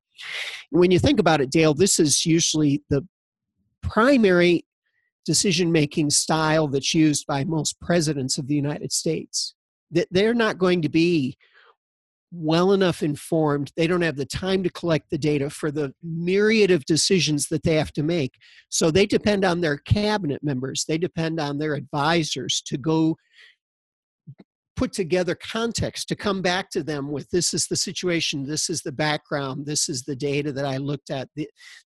When 0.71 0.91
you 0.91 0.99
think 0.99 1.19
about 1.19 1.41
it 1.41 1.51
dale 1.51 1.73
this 1.73 1.99
is 1.99 2.25
usually 2.25 2.83
the 2.89 3.07
primary 3.81 4.65
decision 5.25 5.71
making 5.71 6.09
style 6.09 6.67
that's 6.67 6.93
used 6.93 7.27
by 7.27 7.43
most 7.43 7.79
presidents 7.81 8.37
of 8.37 8.47
the 8.47 8.55
united 8.55 8.91
states. 8.91 9.53
That 9.91 10.07
they're 10.11 10.33
not 10.33 10.57
going 10.57 10.81
to 10.81 10.89
be 10.89 11.37
well 12.37 12.71
enough 12.71 13.01
informed. 13.01 13.71
They 13.75 13.87
don't 13.87 14.01
have 14.01 14.15
the 14.15 14.25
time 14.25 14.63
to 14.63 14.69
collect 14.69 15.09
the 15.09 15.17
data 15.17 15.49
for 15.49 15.71
the 15.71 15.93
myriad 16.03 16.71
of 16.71 16.85
decisions 16.85 17.47
that 17.47 17.63
they 17.63 17.75
have 17.75 17.91
to 17.93 18.03
make. 18.03 18.35
So 18.69 18.91
they 18.91 19.05
depend 19.05 19.43
on 19.43 19.61
their 19.61 19.77
cabinet 19.77 20.43
members, 20.43 20.85
they 20.87 20.97
depend 20.97 21.39
on 21.39 21.57
their 21.57 21.73
advisors 21.73 22.61
to 22.67 22.77
go 22.77 23.17
put 24.77 24.93
together 24.93 25.35
context 25.35 26.07
to 26.07 26.15
come 26.15 26.41
back 26.41 26.69
to 26.69 26.83
them 26.83 27.11
with 27.11 27.29
this 27.31 27.53
is 27.53 27.67
the 27.67 27.75
situation 27.75 28.45
this 28.45 28.69
is 28.69 28.81
the 28.81 28.91
background 28.91 29.65
this 29.65 29.89
is 29.89 30.03
the 30.03 30.15
data 30.15 30.51
that 30.51 30.65
i 30.65 30.77
looked 30.77 31.09
at 31.09 31.27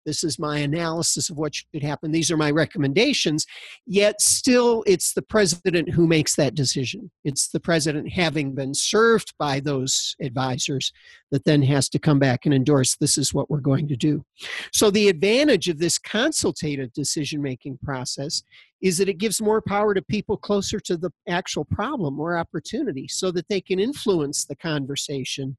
this 0.05 0.24
is 0.24 0.39
my 0.39 0.60
analysis 0.60 1.29
of 1.29 1.38
what 1.38 1.55
should 1.55 1.83
happen. 1.83 2.12
These 2.12 2.31
are 2.31 2.38
my 2.38 2.51
recommendations. 2.51 3.45
Yet 3.86 4.21
still 4.21 4.83
it's 4.88 5.13
the 5.13 5.21
president 5.21 5.89
who 5.89 6.07
makes 6.07 6.36
that 6.36 6.55
decision. 6.55 7.12
It's 7.24 7.50
the 7.50 7.60
president 7.60 8.12
having 8.12 8.53
been 8.53 8.74
served 8.74 9.33
by 9.38 9.60
those 9.60 10.15
advisors 10.21 10.91
that 11.31 11.45
then 11.45 11.62
has 11.63 11.89
to 11.89 12.00
come 12.00 12.19
back 12.19 12.45
and 12.45 12.53
endorse 12.53 12.95
this 12.95 13.17
is 13.17 13.33
what 13.33 13.50
we're 13.50 13.60
going 13.60 13.88
to 13.88 13.95
do. 13.95 14.24
So 14.74 14.91
the 14.91 15.10
advantage 15.10 15.67
of 15.67 15.79
this 15.79 15.98
consultative 15.98 16.93
decision 16.93 17.41
making 17.41 17.79
process 17.83 18.43
is 18.81 18.97
that 18.97 19.09
it 19.09 19.19
gives 19.19 19.41
more 19.41 19.61
power 19.61 19.93
to 19.93 20.01
people 20.01 20.38
closer 20.38 20.79
to 20.79 20.97
the 20.97 21.11
actual 21.27 21.65
problem 21.65 22.19
or 22.19 22.38
opportunity 22.38 23.07
so 23.07 23.31
that 23.31 23.47
they 23.47 23.61
can 23.61 23.79
influence 23.79 24.45
the 24.45 24.55
conversation. 24.55 25.57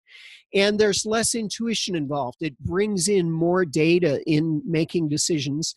And 0.55 0.79
there's 0.79 1.07
less 1.07 1.35
intuition 1.35 1.95
involved. 1.95 2.39
It 2.41 2.59
brings 2.59 3.09
in 3.09 3.31
more 3.31 3.65
data 3.65 4.23
in 4.27 4.61
making 4.67 5.09
decisions. 5.09 5.75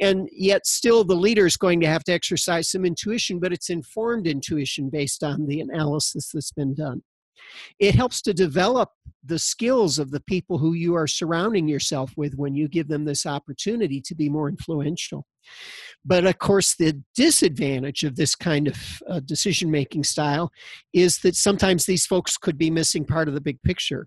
And 0.00 0.28
yet 0.32 0.66
still 0.66 1.04
the 1.04 1.14
leader 1.14 1.46
is 1.46 1.56
going 1.56 1.80
to 1.80 1.86
have 1.86 2.04
to 2.04 2.12
exercise 2.12 2.68
some 2.68 2.84
intuition 2.84 3.38
but 3.38 3.52
it's 3.52 3.70
informed 3.70 4.26
intuition 4.26 4.90
based 4.90 5.22
on 5.22 5.46
the 5.46 5.60
analysis 5.60 6.30
that's 6.32 6.52
been 6.52 6.74
done 6.74 7.02
it 7.78 7.94
helps 7.94 8.22
to 8.22 8.34
develop 8.34 8.90
the 9.24 9.38
skills 9.38 9.98
of 9.98 10.10
the 10.10 10.20
people 10.20 10.58
who 10.58 10.72
you 10.74 10.94
are 10.94 11.06
surrounding 11.06 11.68
yourself 11.68 12.12
with 12.16 12.34
when 12.34 12.54
you 12.54 12.68
give 12.68 12.88
them 12.88 13.04
this 13.04 13.26
opportunity 13.26 14.00
to 14.00 14.14
be 14.14 14.28
more 14.28 14.48
influential. 14.48 15.26
But 16.04 16.26
of 16.26 16.38
course, 16.38 16.74
the 16.76 17.02
disadvantage 17.14 18.04
of 18.04 18.16
this 18.16 18.34
kind 18.34 18.68
of 18.68 19.02
uh, 19.08 19.20
decision 19.20 19.70
making 19.70 20.04
style 20.04 20.50
is 20.92 21.18
that 21.18 21.36
sometimes 21.36 21.84
these 21.84 22.06
folks 22.06 22.36
could 22.36 22.58
be 22.58 22.70
missing 22.70 23.04
part 23.04 23.28
of 23.28 23.34
the 23.34 23.40
big 23.40 23.60
picture. 23.62 24.06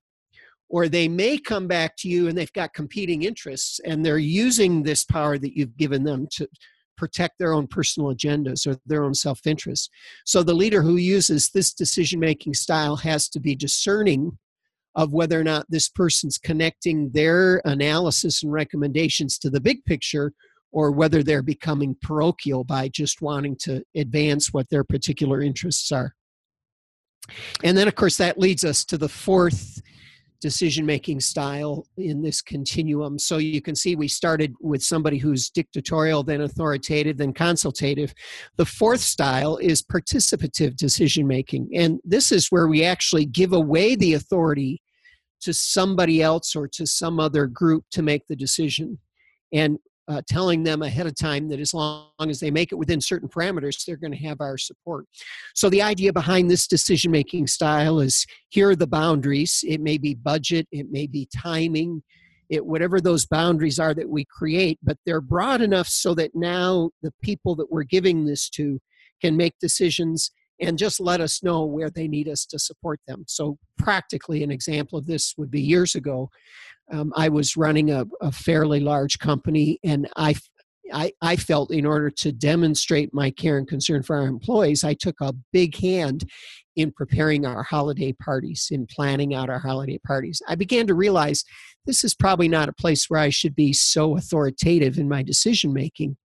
Or 0.70 0.88
they 0.88 1.10
may 1.10 1.38
come 1.38 1.68
back 1.68 1.98
to 1.98 2.08
you 2.08 2.30
and 2.30 2.38
they've 2.38 2.54
got 2.54 2.74
competing 2.74 3.24
interests 3.24 3.82
and 3.84 4.06
they're 4.06 4.18
using 4.18 4.84
this 4.84 5.04
power 5.04 5.38
that 5.38 5.56
you've 5.56 5.76
given 5.76 6.04
them 6.04 6.28
to, 6.32 6.48
protect 7.02 7.40
their 7.40 7.52
own 7.52 7.66
personal 7.66 8.14
agendas 8.14 8.68
or 8.68 8.78
their 8.86 9.04
own 9.04 9.16
self 9.16 9.48
interest. 9.48 9.90
So 10.24 10.44
the 10.44 10.54
leader 10.54 10.84
who 10.84 10.98
uses 10.98 11.50
this 11.50 11.74
decision 11.74 12.20
making 12.20 12.54
style 12.54 12.96
has 12.98 13.28
to 13.30 13.40
be 13.40 13.56
discerning 13.56 14.38
of 14.94 15.12
whether 15.12 15.40
or 15.40 15.44
not 15.44 15.66
this 15.68 15.90
person's 15.90 16.38
connecting 16.38 17.10
their 17.10 17.60
analysis 17.66 18.44
and 18.44 18.52
recommendations 18.52 19.40
to 19.40 19.50
the 19.50 19.60
big 19.60 19.84
picture 19.86 20.32
or 20.72 20.92
whether 20.92 21.24
they're 21.24 21.42
becoming 21.42 21.98
parochial 22.04 22.64
by 22.64 22.88
just 22.88 23.20
wanting 23.20 23.56
to 23.56 23.84
advance 23.96 24.54
what 24.54 24.70
their 24.70 24.84
particular 24.84 25.42
interests 25.42 25.92
are. 25.92 26.14
And 27.64 27.76
then, 27.76 27.88
of 27.88 27.96
course, 27.96 28.18
that 28.18 28.38
leads 28.38 28.64
us 28.64 28.86
to 28.86 28.98
the 28.98 29.10
fourth 29.10 29.82
decision 30.42 30.86
making 30.86 31.20
style 31.20 31.86
in 31.98 32.22
this 32.22 32.42
continuum. 32.42 33.18
So 33.20 33.38
you 33.38 33.62
can 33.62 33.76
see 33.76 33.96
we 33.96 34.08
started 34.08 34.54
with 34.60 34.84
somebody 34.84 35.18
who's 35.18 35.50
dictatorial, 35.50 36.24
then 36.24 36.42
authoritative, 36.42 37.18
then 37.18 37.32
consultative. 37.32 38.14
The 38.58 38.66
fourth 38.66 39.02
style 39.02 39.58
is 39.58 39.84
participative 39.84 40.76
decision 40.76 41.28
making. 41.28 41.70
And 41.76 42.00
this 42.04 42.32
is 42.32 42.48
where 42.50 42.68
we 42.68 42.84
actually 42.84 43.26
give 43.26 43.54
away 43.54 43.96
the 43.96 44.16
authority 44.16 44.82
to 45.42 45.54
somebody 45.54 46.22
else 46.22 46.56
or 46.56 46.68
to 46.68 46.86
some 46.86 47.20
other 47.20 47.46
group 47.46 47.86
to 47.92 48.02
make 48.02 48.28
the 48.28 48.36
decision. 48.36 48.98
And 49.54 49.78
uh, 50.12 50.22
telling 50.28 50.64
them 50.64 50.82
ahead 50.82 51.08
of 51.08 51.16
time 51.16 51.48
that 51.48 51.60
as 51.60 51.74
long 51.74 52.10
as 52.20 52.40
they 52.40 52.52
make 52.52 52.74
it 52.74 52.76
within 52.76 53.00
certain 53.00 53.30
parameters, 53.30 53.86
they're 53.86 53.96
going 53.96 54.12
to 54.12 54.28
have 54.28 54.42
our 54.42 54.58
support. 54.58 55.06
So, 55.56 55.70
the 55.70 55.82
idea 55.82 56.12
behind 56.12 56.52
this 56.52 56.68
decision 56.68 57.12
making 57.12 57.48
style 57.48 58.02
is 58.02 58.26
here 58.50 58.72
are 58.72 58.76
the 58.76 58.88
boundaries. 58.88 59.64
It 59.66 59.80
may 59.80 59.98
be 59.98 60.14
budget, 60.14 60.68
it 60.72 60.88
may 60.92 61.08
be 61.08 61.30
timing, 61.34 62.04
it, 62.50 62.66
whatever 62.66 63.00
those 63.00 63.26
boundaries 63.26 63.80
are 63.80 63.94
that 63.94 64.10
we 64.10 64.26
create, 64.26 64.80
but 64.84 64.98
they're 65.06 65.22
broad 65.22 65.62
enough 65.62 65.88
so 65.88 66.14
that 66.16 66.32
now 66.36 66.90
the 67.02 67.14
people 67.22 67.56
that 67.56 67.72
we're 67.72 67.84
giving 67.84 68.26
this 68.26 68.50
to 68.50 68.80
can 69.22 69.38
make 69.38 69.54
decisions 69.60 70.32
and 70.62 70.78
just 70.78 71.00
let 71.00 71.22
us 71.22 71.44
know 71.44 71.66
where 71.66 71.90
they 71.90 72.08
need 72.08 72.28
us 72.28 72.46
to 72.46 72.60
support 72.60 73.00
them. 73.08 73.24
So, 73.28 73.58
practically, 73.78 74.44
an 74.44 74.52
example 74.52 75.00
of 75.00 75.08
this 75.08 75.34
would 75.38 75.52
be 75.52 75.62
years 75.62 75.96
ago 75.96 76.30
um, 76.92 77.14
I 77.16 77.30
was 77.30 77.58
running 77.58 77.92
a, 77.92 78.06
a, 78.22 78.32
fairly 78.32 78.80
large 78.80 79.20
company, 79.20 79.80
and 79.84 80.10
I, 80.18 80.36
I, 80.94 81.14
I 81.22 81.36
felt 81.38 81.72
in 81.72 81.86
order 81.86 82.10
to 82.10 82.32
demonstrate 82.32 83.14
my 83.14 83.32
care 83.32 83.58
and 83.58 83.68
concern 83.68 84.04
for 84.04 84.18
our 84.18 84.28
employees, 84.28 84.84
I 84.84 84.94
took 84.94 85.16
a 85.22 85.34
big 85.54 85.78
hand 85.78 86.30
in 86.76 86.92
preparing 86.92 87.46
our 87.46 87.64
holiday 87.64 88.14
parties, 88.14 88.68
in 88.72 88.88
planning 88.88 89.34
out 89.34 89.50
our 89.50 89.60
holiday 89.60 90.00
parties. 90.00 90.42
I 90.48 90.56
began 90.56 90.88
to 90.88 90.94
realize 90.94 91.44
this 91.86 92.04
is 92.04 92.14
probably 92.14 92.48
not 92.48 92.70
a 92.70 92.74
place 92.74 93.10
where 93.10 93.20
I 93.20 93.30
should 93.30 93.56
be 93.56 93.74
so 93.74 94.18
authoritative 94.18 94.98
in 94.98 95.10
my 95.10 95.24
decision 95.24 95.74
making 95.74 96.18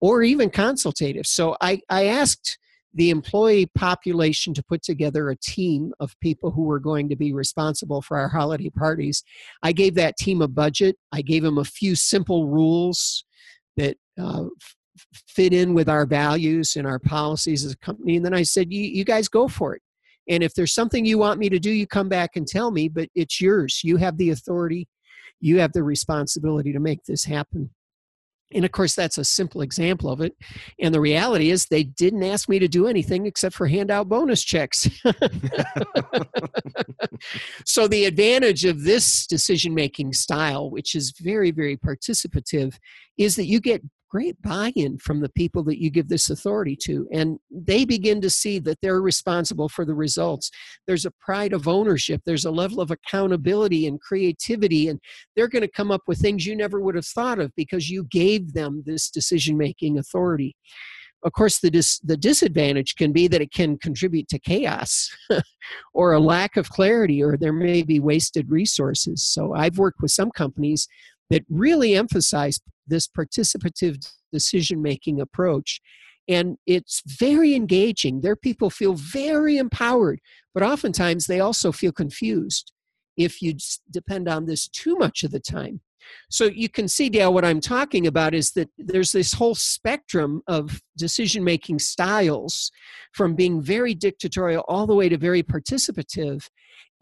or 0.00 0.22
even 0.22 0.50
consultative. 0.50 1.26
So 1.26 1.56
I, 1.60 1.80
I 1.88 2.06
asked 2.06 2.58
the 2.96 3.10
employee 3.10 3.66
population 3.74 4.54
to 4.54 4.62
put 4.62 4.82
together 4.82 5.28
a 5.28 5.36
team 5.36 5.92
of 6.00 6.18
people 6.20 6.50
who 6.50 6.62
were 6.62 6.80
going 6.80 7.10
to 7.10 7.16
be 7.16 7.32
responsible 7.32 8.00
for 8.00 8.18
our 8.18 8.28
holiday 8.28 8.70
parties. 8.70 9.22
I 9.62 9.72
gave 9.72 9.94
that 9.96 10.16
team 10.16 10.40
a 10.40 10.48
budget. 10.48 10.96
I 11.12 11.20
gave 11.20 11.42
them 11.42 11.58
a 11.58 11.64
few 11.64 11.94
simple 11.94 12.48
rules 12.48 13.24
that 13.76 13.98
uh, 14.18 14.44
fit 15.28 15.52
in 15.52 15.74
with 15.74 15.90
our 15.90 16.06
values 16.06 16.76
and 16.76 16.86
our 16.86 16.98
policies 16.98 17.66
as 17.66 17.72
a 17.72 17.78
company. 17.78 18.16
And 18.16 18.24
then 18.24 18.32
I 18.34 18.42
said, 18.42 18.72
you 18.72 19.04
guys 19.04 19.28
go 19.28 19.46
for 19.46 19.74
it. 19.74 19.82
And 20.28 20.42
if 20.42 20.54
there's 20.54 20.72
something 20.72 21.04
you 21.04 21.18
want 21.18 21.38
me 21.38 21.50
to 21.50 21.58
do, 21.58 21.70
you 21.70 21.86
come 21.86 22.08
back 22.08 22.30
and 22.34 22.46
tell 22.46 22.70
me, 22.70 22.88
but 22.88 23.10
it's 23.14 23.40
yours. 23.40 23.82
You 23.84 23.98
have 23.98 24.16
the 24.16 24.30
authority, 24.30 24.88
you 25.38 25.60
have 25.60 25.74
the 25.74 25.82
responsibility 25.82 26.72
to 26.72 26.80
make 26.80 27.04
this 27.04 27.26
happen. 27.26 27.70
And 28.52 28.64
of 28.64 28.70
course, 28.70 28.94
that's 28.94 29.18
a 29.18 29.24
simple 29.24 29.60
example 29.60 30.10
of 30.10 30.20
it. 30.20 30.34
And 30.80 30.94
the 30.94 31.00
reality 31.00 31.50
is, 31.50 31.66
they 31.66 31.82
didn't 31.82 32.22
ask 32.22 32.48
me 32.48 32.58
to 32.60 32.68
do 32.68 32.86
anything 32.86 33.26
except 33.26 33.56
for 33.56 33.66
hand 33.66 33.90
out 33.90 34.08
bonus 34.08 34.44
checks. 34.44 34.88
so, 37.64 37.88
the 37.88 38.04
advantage 38.04 38.64
of 38.64 38.84
this 38.84 39.26
decision 39.26 39.74
making 39.74 40.12
style, 40.12 40.70
which 40.70 40.94
is 40.94 41.12
very, 41.18 41.50
very 41.50 41.76
participative, 41.76 42.78
is 43.18 43.34
that 43.36 43.46
you 43.46 43.60
get 43.60 43.82
great 44.10 44.40
buy 44.42 44.72
in 44.76 44.98
from 44.98 45.20
the 45.20 45.28
people 45.30 45.62
that 45.64 45.80
you 45.80 45.90
give 45.90 46.08
this 46.08 46.30
authority 46.30 46.76
to. 46.76 47.08
And 47.12 47.38
they 47.50 47.84
begin 47.84 48.20
to 48.20 48.30
see 48.30 48.58
that 48.60 48.78
they're 48.80 49.00
responsible 49.00 49.68
for 49.68 49.84
the 49.84 49.94
results. 49.94 50.50
There's 50.86 51.04
a 51.04 51.12
pride 51.20 51.52
of 51.52 51.68
ownership, 51.68 52.22
there's 52.24 52.44
a 52.44 52.50
level 52.50 52.80
of 52.80 52.90
accountability 52.90 53.86
and 53.86 54.00
creativity, 54.00 54.88
and 54.88 55.00
they're 55.34 55.48
going 55.48 55.62
to 55.62 55.68
come 55.68 55.90
up 55.90 56.02
with 56.06 56.18
things 56.18 56.46
you 56.46 56.56
never 56.56 56.80
would 56.80 56.94
have 56.94 57.06
thought 57.06 57.38
of 57.38 57.52
because 57.56 57.90
you 57.90 58.04
gave 58.04 58.52
them 58.52 58.82
this 58.86 59.10
decision 59.10 59.56
making 59.56 59.98
authority. 59.98 60.56
Of 61.24 61.32
course, 61.32 61.58
the, 61.58 61.70
dis- 61.70 61.98
the 62.00 62.16
disadvantage 62.16 62.94
can 62.94 63.12
be 63.12 63.26
that 63.28 63.40
it 63.40 63.52
can 63.52 63.78
contribute 63.78 64.28
to 64.28 64.38
chaos 64.38 65.10
or 65.94 66.12
a 66.12 66.20
lack 66.20 66.56
of 66.56 66.70
clarity, 66.70 67.22
or 67.22 67.36
there 67.36 67.52
may 67.52 67.82
be 67.82 67.98
wasted 67.98 68.50
resources. 68.50 69.24
So, 69.24 69.54
I've 69.54 69.78
worked 69.78 70.00
with 70.00 70.12
some 70.12 70.30
companies 70.30 70.86
that 71.30 71.44
really 71.48 71.96
emphasize 71.96 72.60
this 72.86 73.08
participative 73.08 74.10
decision 74.32 74.82
making 74.82 75.20
approach. 75.20 75.80
And 76.28 76.56
it's 76.66 77.02
very 77.06 77.54
engaging. 77.54 78.20
Their 78.20 78.36
people 78.36 78.68
feel 78.68 78.94
very 78.94 79.58
empowered, 79.58 80.20
but 80.54 80.62
oftentimes 80.62 81.26
they 81.26 81.40
also 81.40 81.70
feel 81.70 81.92
confused 81.92 82.72
if 83.16 83.40
you 83.40 83.54
depend 83.90 84.28
on 84.28 84.46
this 84.46 84.68
too 84.68 84.96
much 84.96 85.22
of 85.22 85.30
the 85.30 85.40
time. 85.40 85.80
So 86.30 86.44
you 86.44 86.68
can 86.68 86.88
see, 86.88 87.08
Dale, 87.08 87.32
what 87.32 87.44
I'm 87.44 87.60
talking 87.60 88.06
about 88.06 88.34
is 88.34 88.52
that 88.52 88.68
there's 88.78 89.12
this 89.12 89.32
whole 89.32 89.54
spectrum 89.54 90.42
of 90.46 90.80
decision 90.96 91.42
making 91.42 91.78
styles 91.78 92.70
from 93.12 93.34
being 93.34 93.60
very 93.60 93.94
dictatorial 93.94 94.64
all 94.68 94.86
the 94.86 94.94
way 94.94 95.08
to 95.08 95.16
very 95.16 95.42
participative. 95.42 96.48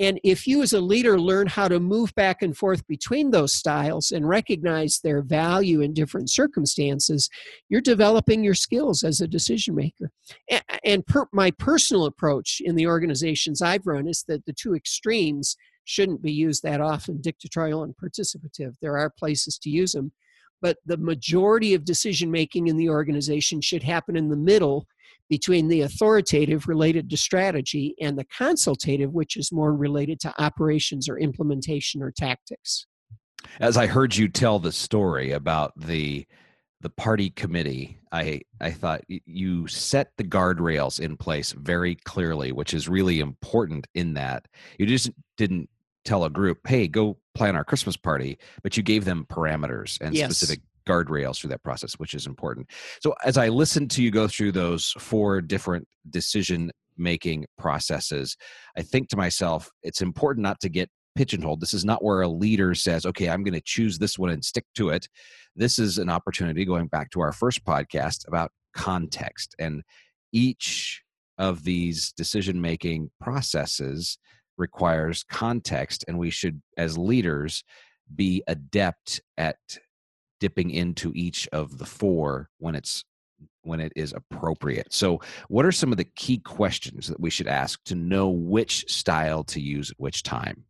And 0.00 0.18
if 0.24 0.46
you, 0.46 0.62
as 0.62 0.72
a 0.72 0.80
leader, 0.80 1.20
learn 1.20 1.46
how 1.46 1.68
to 1.68 1.78
move 1.78 2.12
back 2.16 2.42
and 2.42 2.56
forth 2.56 2.84
between 2.88 3.30
those 3.30 3.54
styles 3.54 4.10
and 4.10 4.28
recognize 4.28 4.98
their 4.98 5.22
value 5.22 5.82
in 5.82 5.94
different 5.94 6.30
circumstances, 6.30 7.30
you're 7.68 7.80
developing 7.80 8.42
your 8.42 8.54
skills 8.54 9.04
as 9.04 9.20
a 9.20 9.28
decision 9.28 9.74
maker. 9.76 10.10
And 10.84 11.06
per, 11.06 11.26
my 11.32 11.52
personal 11.52 12.06
approach 12.06 12.60
in 12.64 12.74
the 12.74 12.88
organizations 12.88 13.62
I've 13.62 13.86
run 13.86 14.08
is 14.08 14.24
that 14.26 14.44
the 14.46 14.52
two 14.52 14.74
extremes 14.74 15.56
shouldn't 15.84 16.22
be 16.22 16.32
used 16.32 16.62
that 16.62 16.80
often 16.80 17.20
dictatorial 17.20 17.84
and 17.84 17.94
participative. 17.96 18.74
There 18.82 18.98
are 18.98 19.10
places 19.10 19.58
to 19.58 19.70
use 19.70 19.92
them, 19.92 20.12
but 20.60 20.78
the 20.86 20.96
majority 20.96 21.74
of 21.74 21.84
decision 21.84 22.30
making 22.30 22.66
in 22.66 22.76
the 22.76 22.88
organization 22.88 23.60
should 23.60 23.82
happen 23.82 24.16
in 24.16 24.28
the 24.28 24.36
middle 24.36 24.88
between 25.28 25.69
the 25.69 25.81
authoritative 25.81 26.69
related 26.69 27.09
to 27.11 27.16
strategy 27.16 27.95
and 28.00 28.19
the 28.19 28.25
consultative, 28.25 29.12
which 29.12 29.37
is 29.37 29.52
more 29.52 29.75
related 29.75 30.21
to 30.21 30.43
operations 30.43 31.09
or 31.09 31.19
implementation 31.19 32.02
or 32.02 32.11
tactics. 32.11 32.87
As 33.61 33.76
I 33.76 33.87
heard 33.87 34.16
you 34.16 34.28
tell 34.28 34.59
the 34.59 34.73
story 34.73 35.33
about 35.33 35.73
the 35.78 36.26
the 36.81 36.90
party 36.90 37.31
committee, 37.31 37.99
I 38.12 38.43
I 38.61 38.71
thought 38.71 39.02
you 39.09 39.66
set 39.66 40.12
the 40.19 40.25
guardrails 40.25 41.00
in 41.00 41.16
place 41.16 41.52
very 41.52 41.95
clearly, 41.95 42.52
which 42.52 42.75
is 42.75 42.88
really 42.88 43.21
important 43.21 43.87
in 43.95 44.14
that 44.14 44.49
you 44.78 44.87
just 44.87 45.11
didn't 45.38 45.71
tell 46.04 46.25
a 46.25 46.31
group, 46.31 46.66
"Hey, 46.66 46.87
go 46.88 47.19
plan 47.35 47.57
our 47.57 47.64
Christmas 47.64 47.97
party," 47.97 48.38
but 48.62 48.76
you 48.76 48.83
gave 48.83 49.07
them 49.07 49.26
parameters 49.31 49.99
and 50.00 50.14
yes. 50.14 50.37
specific 50.37 50.62
guardrails 50.86 51.38
through 51.38 51.50
that 51.50 51.62
process, 51.62 51.94
which 51.94 52.14
is 52.14 52.26
important. 52.26 52.70
So, 53.00 53.14
as 53.24 53.36
I 53.38 53.48
listened 53.48 53.90
to 53.92 54.02
you 54.02 54.10
go 54.10 54.28
through 54.28 54.52
those 54.52 54.92
four 54.98 55.40
different 55.40 55.86
decision 56.10 56.70
making 56.96 57.46
processes, 57.58 58.36
I 58.76 58.82
think 58.82 59.08
to 59.08 59.16
myself, 59.16 59.70
it's 59.82 60.02
important 60.02 60.42
not 60.42 60.60
to 60.60 60.68
get 60.68 60.90
pigeonholed. 61.14 61.60
This 61.60 61.74
is 61.74 61.84
not 61.84 62.02
where 62.02 62.22
a 62.22 62.28
leader 62.28 62.74
says, 62.74 63.06
okay, 63.06 63.28
I'm 63.28 63.44
going 63.44 63.54
to 63.54 63.60
choose 63.60 63.98
this 63.98 64.18
one 64.18 64.30
and 64.30 64.44
stick 64.44 64.64
to 64.76 64.90
it. 64.90 65.08
This 65.56 65.78
is 65.78 65.98
an 65.98 66.10
opportunity, 66.10 66.64
going 66.64 66.88
back 66.88 67.10
to 67.10 67.20
our 67.20 67.32
first 67.32 67.64
podcast, 67.64 68.26
about 68.26 68.50
context. 68.74 69.54
And 69.58 69.82
each 70.32 71.02
of 71.38 71.64
these 71.64 72.12
decision 72.12 72.60
making 72.60 73.10
processes 73.20 74.18
requires 74.56 75.24
context 75.24 76.04
and 76.06 76.18
we 76.18 76.30
should 76.30 76.60
as 76.76 76.96
leaders 76.96 77.64
be 78.14 78.42
adept 78.46 79.20
at 79.36 79.56
dipping 80.44 80.68
into 80.68 81.10
each 81.14 81.48
of 81.52 81.78
the 81.78 81.86
four 81.86 82.50
when 82.58 82.74
it's 82.74 83.02
when 83.62 83.80
it 83.80 83.94
is 83.96 84.12
appropriate. 84.12 84.92
So, 84.92 85.22
what 85.48 85.64
are 85.64 85.72
some 85.72 85.90
of 85.90 85.96
the 85.96 86.04
key 86.04 86.36
questions 86.36 87.08
that 87.08 87.18
we 87.18 87.30
should 87.30 87.46
ask 87.46 87.82
to 87.84 87.94
know 87.94 88.28
which 88.28 88.84
style 88.86 89.42
to 89.44 89.58
use 89.58 89.90
at 89.90 89.98
which 89.98 90.22
time? 90.22 90.64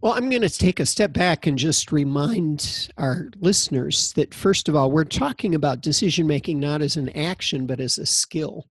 Well, 0.00 0.14
I'm 0.14 0.28
going 0.30 0.42
to 0.42 0.48
take 0.48 0.80
a 0.80 0.86
step 0.86 1.12
back 1.12 1.46
and 1.46 1.56
just 1.56 1.92
remind 1.92 2.88
our 2.98 3.28
listeners 3.38 4.12
that, 4.14 4.34
first 4.34 4.68
of 4.68 4.74
all, 4.74 4.90
we're 4.90 5.04
talking 5.04 5.54
about 5.54 5.80
decision 5.80 6.26
making 6.26 6.58
not 6.58 6.82
as 6.82 6.96
an 6.96 7.10
action, 7.10 7.68
but 7.68 7.78
as 7.78 7.98
a 7.98 8.06
skill. 8.06 8.66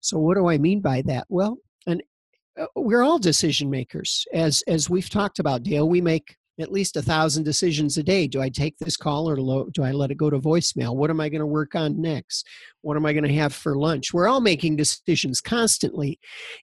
So, 0.00 0.18
what 0.18 0.36
do 0.36 0.48
I 0.48 0.58
mean 0.58 0.80
by 0.80 1.02
that? 1.02 1.26
Well, 1.28 1.58
an 1.86 2.00
uh, 2.60 2.66
we're 2.74 3.04
all 3.04 3.20
decision 3.20 3.70
makers 3.70 4.26
as 4.32 4.64
as 4.66 4.90
we've 4.90 5.08
talked 5.08 5.38
about 5.38 5.62
dale 5.62 5.88
we 5.88 6.00
make 6.00 6.36
at 6.60 6.72
least 6.72 6.96
a 6.96 7.02
thousand 7.02 7.44
decisions 7.44 7.96
a 7.96 8.02
day. 8.02 8.26
Do 8.26 8.40
i 8.40 8.48
take 8.48 8.78
this 8.78 8.96
call 8.96 9.28
or 9.28 9.36
do 9.70 9.82
i 9.82 9.92
let 9.92 10.10
it 10.10 10.16
go 10.16 10.30
to 10.30 10.38
voicemail? 10.38 10.94
What 10.94 11.10
am 11.10 11.20
i 11.20 11.28
going 11.28 11.40
to 11.40 11.46
work 11.46 11.74
on 11.74 12.00
next? 12.00 12.46
What 12.82 12.96
am 12.96 13.06
i 13.06 13.12
going 13.12 13.24
to 13.24 13.34
have 13.34 13.54
for 13.54 13.76
lunch? 13.76 14.12
We're 14.12 14.28
all 14.28 14.40
making 14.40 14.76
decisions 14.76 15.40
constantly 15.40 16.18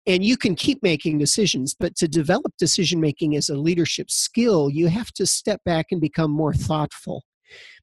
and 0.06 0.24
you 0.24 0.38
can 0.38 0.56
keep 0.56 0.82
making 0.84 1.18
decisions 1.18 1.76
but 1.78 1.96
to 1.98 2.08
develop 2.08 2.54
decision 2.58 3.00
making 3.00 3.36
as 3.36 3.50
a 3.50 3.58
leadership 3.58 4.10
skill 4.12 4.70
you 4.70 4.88
have 4.88 5.12
to 5.14 5.26
step 5.26 5.62
back 5.66 5.88
and 5.92 6.02
become 6.02 6.32
more 6.32 6.54
thoughtful 6.54 7.24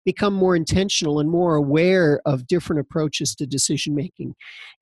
become 0.07 0.33
more 0.33 0.57
intentional 0.57 1.19
and 1.19 1.29
more 1.29 1.57
aware 1.57 2.23
of 2.25 2.47
different 2.47 2.81
approaches 2.81 3.35
to 3.35 3.47
decision 3.47 3.95
making. 3.95 4.35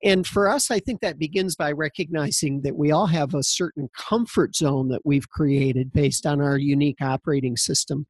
And 0.03 0.25
for 0.25 0.47
us, 0.47 0.69
I 0.69 0.79
think 0.79 1.01
that 1.01 1.19
begins 1.19 1.55
by 1.55 1.71
recognizing 1.71 2.61
that 2.61 2.77
we 2.77 2.91
all 2.91 3.07
have 3.07 3.33
a 3.33 3.43
certain 3.43 3.89
comfort 3.97 4.55
zone 4.55 4.87
that 4.89 5.01
we've 5.03 5.27
created 5.27 5.91
based 5.91 6.27
on 6.27 6.39
our 6.39 6.57
unique 6.57 7.01
operating 7.01 7.57
system. 7.57 8.05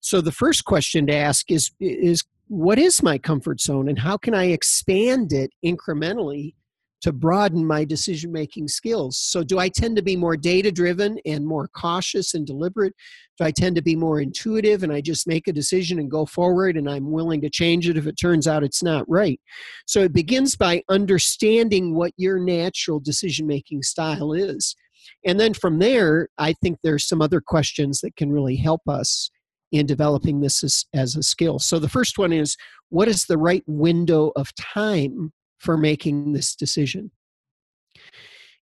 So 0.00 0.20
the 0.20 0.32
first 0.32 0.64
question 0.64 1.06
to 1.08 1.14
ask 1.14 1.50
is 1.50 1.72
is 1.80 2.24
what 2.46 2.78
is 2.78 3.02
my 3.02 3.18
comfort 3.18 3.60
zone 3.60 3.88
and 3.88 3.98
how 3.98 4.16
can 4.16 4.34
I 4.34 4.46
expand 4.46 5.32
it 5.32 5.50
incrementally 5.64 6.54
to 7.02 7.12
broaden 7.12 7.66
my 7.66 7.84
decision 7.84 8.32
making 8.32 8.68
skills. 8.68 9.18
So, 9.18 9.42
do 9.42 9.58
I 9.58 9.68
tend 9.68 9.96
to 9.96 10.02
be 10.02 10.16
more 10.16 10.36
data 10.36 10.72
driven 10.72 11.18
and 11.26 11.46
more 11.46 11.68
cautious 11.68 12.34
and 12.34 12.46
deliberate? 12.46 12.94
Do 13.38 13.44
I 13.44 13.50
tend 13.50 13.76
to 13.76 13.82
be 13.82 13.96
more 13.96 14.20
intuitive 14.20 14.82
and 14.82 14.92
I 14.92 15.00
just 15.00 15.26
make 15.26 15.48
a 15.48 15.52
decision 15.52 15.98
and 15.98 16.10
go 16.10 16.24
forward 16.24 16.76
and 16.76 16.88
I'm 16.88 17.10
willing 17.10 17.40
to 17.42 17.50
change 17.50 17.88
it 17.88 17.96
if 17.96 18.06
it 18.06 18.14
turns 18.14 18.46
out 18.46 18.62
it's 18.62 18.82
not 18.82 19.04
right? 19.08 19.40
So, 19.86 20.00
it 20.00 20.12
begins 20.12 20.56
by 20.56 20.82
understanding 20.88 21.94
what 21.94 22.12
your 22.16 22.38
natural 22.38 23.00
decision 23.00 23.46
making 23.46 23.82
style 23.82 24.32
is. 24.32 24.76
And 25.26 25.38
then 25.38 25.54
from 25.54 25.80
there, 25.80 26.28
I 26.38 26.52
think 26.52 26.78
there's 26.82 27.08
some 27.08 27.20
other 27.20 27.40
questions 27.40 28.00
that 28.00 28.16
can 28.16 28.30
really 28.30 28.56
help 28.56 28.82
us 28.88 29.30
in 29.72 29.86
developing 29.86 30.40
this 30.40 30.62
as, 30.62 30.84
as 30.94 31.16
a 31.16 31.22
skill. 31.22 31.58
So, 31.58 31.80
the 31.80 31.88
first 31.88 32.16
one 32.16 32.32
is 32.32 32.56
what 32.90 33.08
is 33.08 33.24
the 33.24 33.38
right 33.38 33.64
window 33.66 34.30
of 34.36 34.54
time 34.54 35.32
for 35.62 35.78
making 35.78 36.32
this 36.32 36.56
decision. 36.56 37.10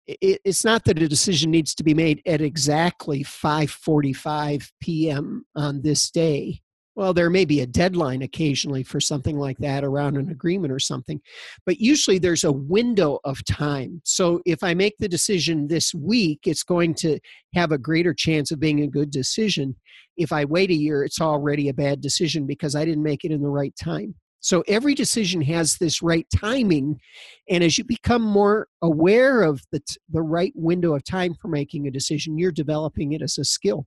it's 0.07 0.65
not 0.65 0.85
that 0.85 1.01
a 1.01 1.09
decision 1.09 1.51
needs 1.51 1.75
to 1.75 1.83
be 1.83 1.95
made 1.95 2.21
at 2.27 2.41
exactly 2.41 3.25
5:45 3.25 4.71
p.m. 4.81 5.45
on 5.57 5.83
this 5.83 6.11
day. 6.11 6.61
Well, 6.97 7.13
there 7.13 7.31
may 7.31 7.45
be 7.45 7.61
a 7.61 7.67
deadline 7.67 8.23
occasionally 8.23 8.85
for 8.85 9.01
something 9.01 9.37
like 9.37 9.59
that 9.59 9.83
around 9.83 10.17
an 10.17 10.31
agreement 10.31 10.73
or 10.73 10.79
something, 10.79 11.21
but 11.67 11.81
usually 11.81 12.19
there's 12.19 12.45
a 12.45 12.53
window 12.53 13.19
of 13.25 13.45
time. 13.45 14.01
So 14.05 14.41
if 14.47 14.63
I 14.63 14.75
make 14.75 14.95
the 14.99 15.09
decision 15.09 15.67
this 15.67 15.93
week, 15.93 16.41
it's 16.45 16.63
going 16.63 16.95
to 16.97 17.19
have 17.55 17.73
a 17.73 17.79
greater 17.79 18.15
chance 18.15 18.53
of 18.53 18.61
being 18.61 18.83
a 18.83 18.87
good 18.87 19.11
decision. 19.11 19.75
If 20.17 20.33
I 20.33 20.45
wait 20.45 20.71
a 20.71 20.75
year, 20.75 21.03
it's 21.03 21.21
already 21.21 21.69
a 21.69 21.75
bad 21.75 22.01
decision 22.01 22.47
because 22.47 22.77
I 22.77 22.85
didn't 22.85 23.03
make 23.03 23.25
it 23.25 23.33
in 23.33 23.43
the 23.43 23.49
right 23.49 23.75
time. 23.75 24.15
So 24.45 24.63
every 24.69 24.95
decision 24.95 25.41
has 25.41 25.79
this 25.79 26.03
right 26.03 26.27
timing. 26.37 27.01
And 27.49 27.65
as 27.65 27.79
you 27.79 27.85
become 27.85 28.21
more 28.21 28.69
aware 28.83 29.41
of 29.41 29.63
the, 29.73 29.81
the 30.11 30.21
right 30.21 30.53
window 30.55 30.95
of 30.95 31.03
time 31.03 31.35
for 31.35 31.49
making 31.49 31.87
a 31.87 31.91
decision, 31.91 32.37
you're 32.37 32.53
developing 32.53 33.13
it 33.13 33.23
as 33.23 33.39
a 33.39 33.45
skill. 33.45 33.87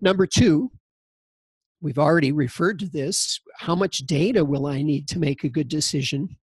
Number 0.00 0.26
two, 0.26 0.70
we've 1.82 1.98
already 1.98 2.32
referred 2.32 2.78
to 2.78 2.88
this 2.88 3.38
how 3.58 3.74
much 3.74 3.98
data 4.06 4.46
will 4.46 4.64
I 4.64 4.80
need 4.80 5.08
to 5.08 5.18
make 5.18 5.44
a 5.44 5.50
good 5.50 5.68
decision? 5.68 6.38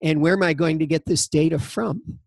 And 0.00 0.20
where 0.20 0.34
am 0.34 0.44
I 0.44 0.52
going 0.52 0.78
to 0.78 0.86
get 0.86 1.06
this 1.06 1.26
data 1.26 1.58
from? 1.58 2.20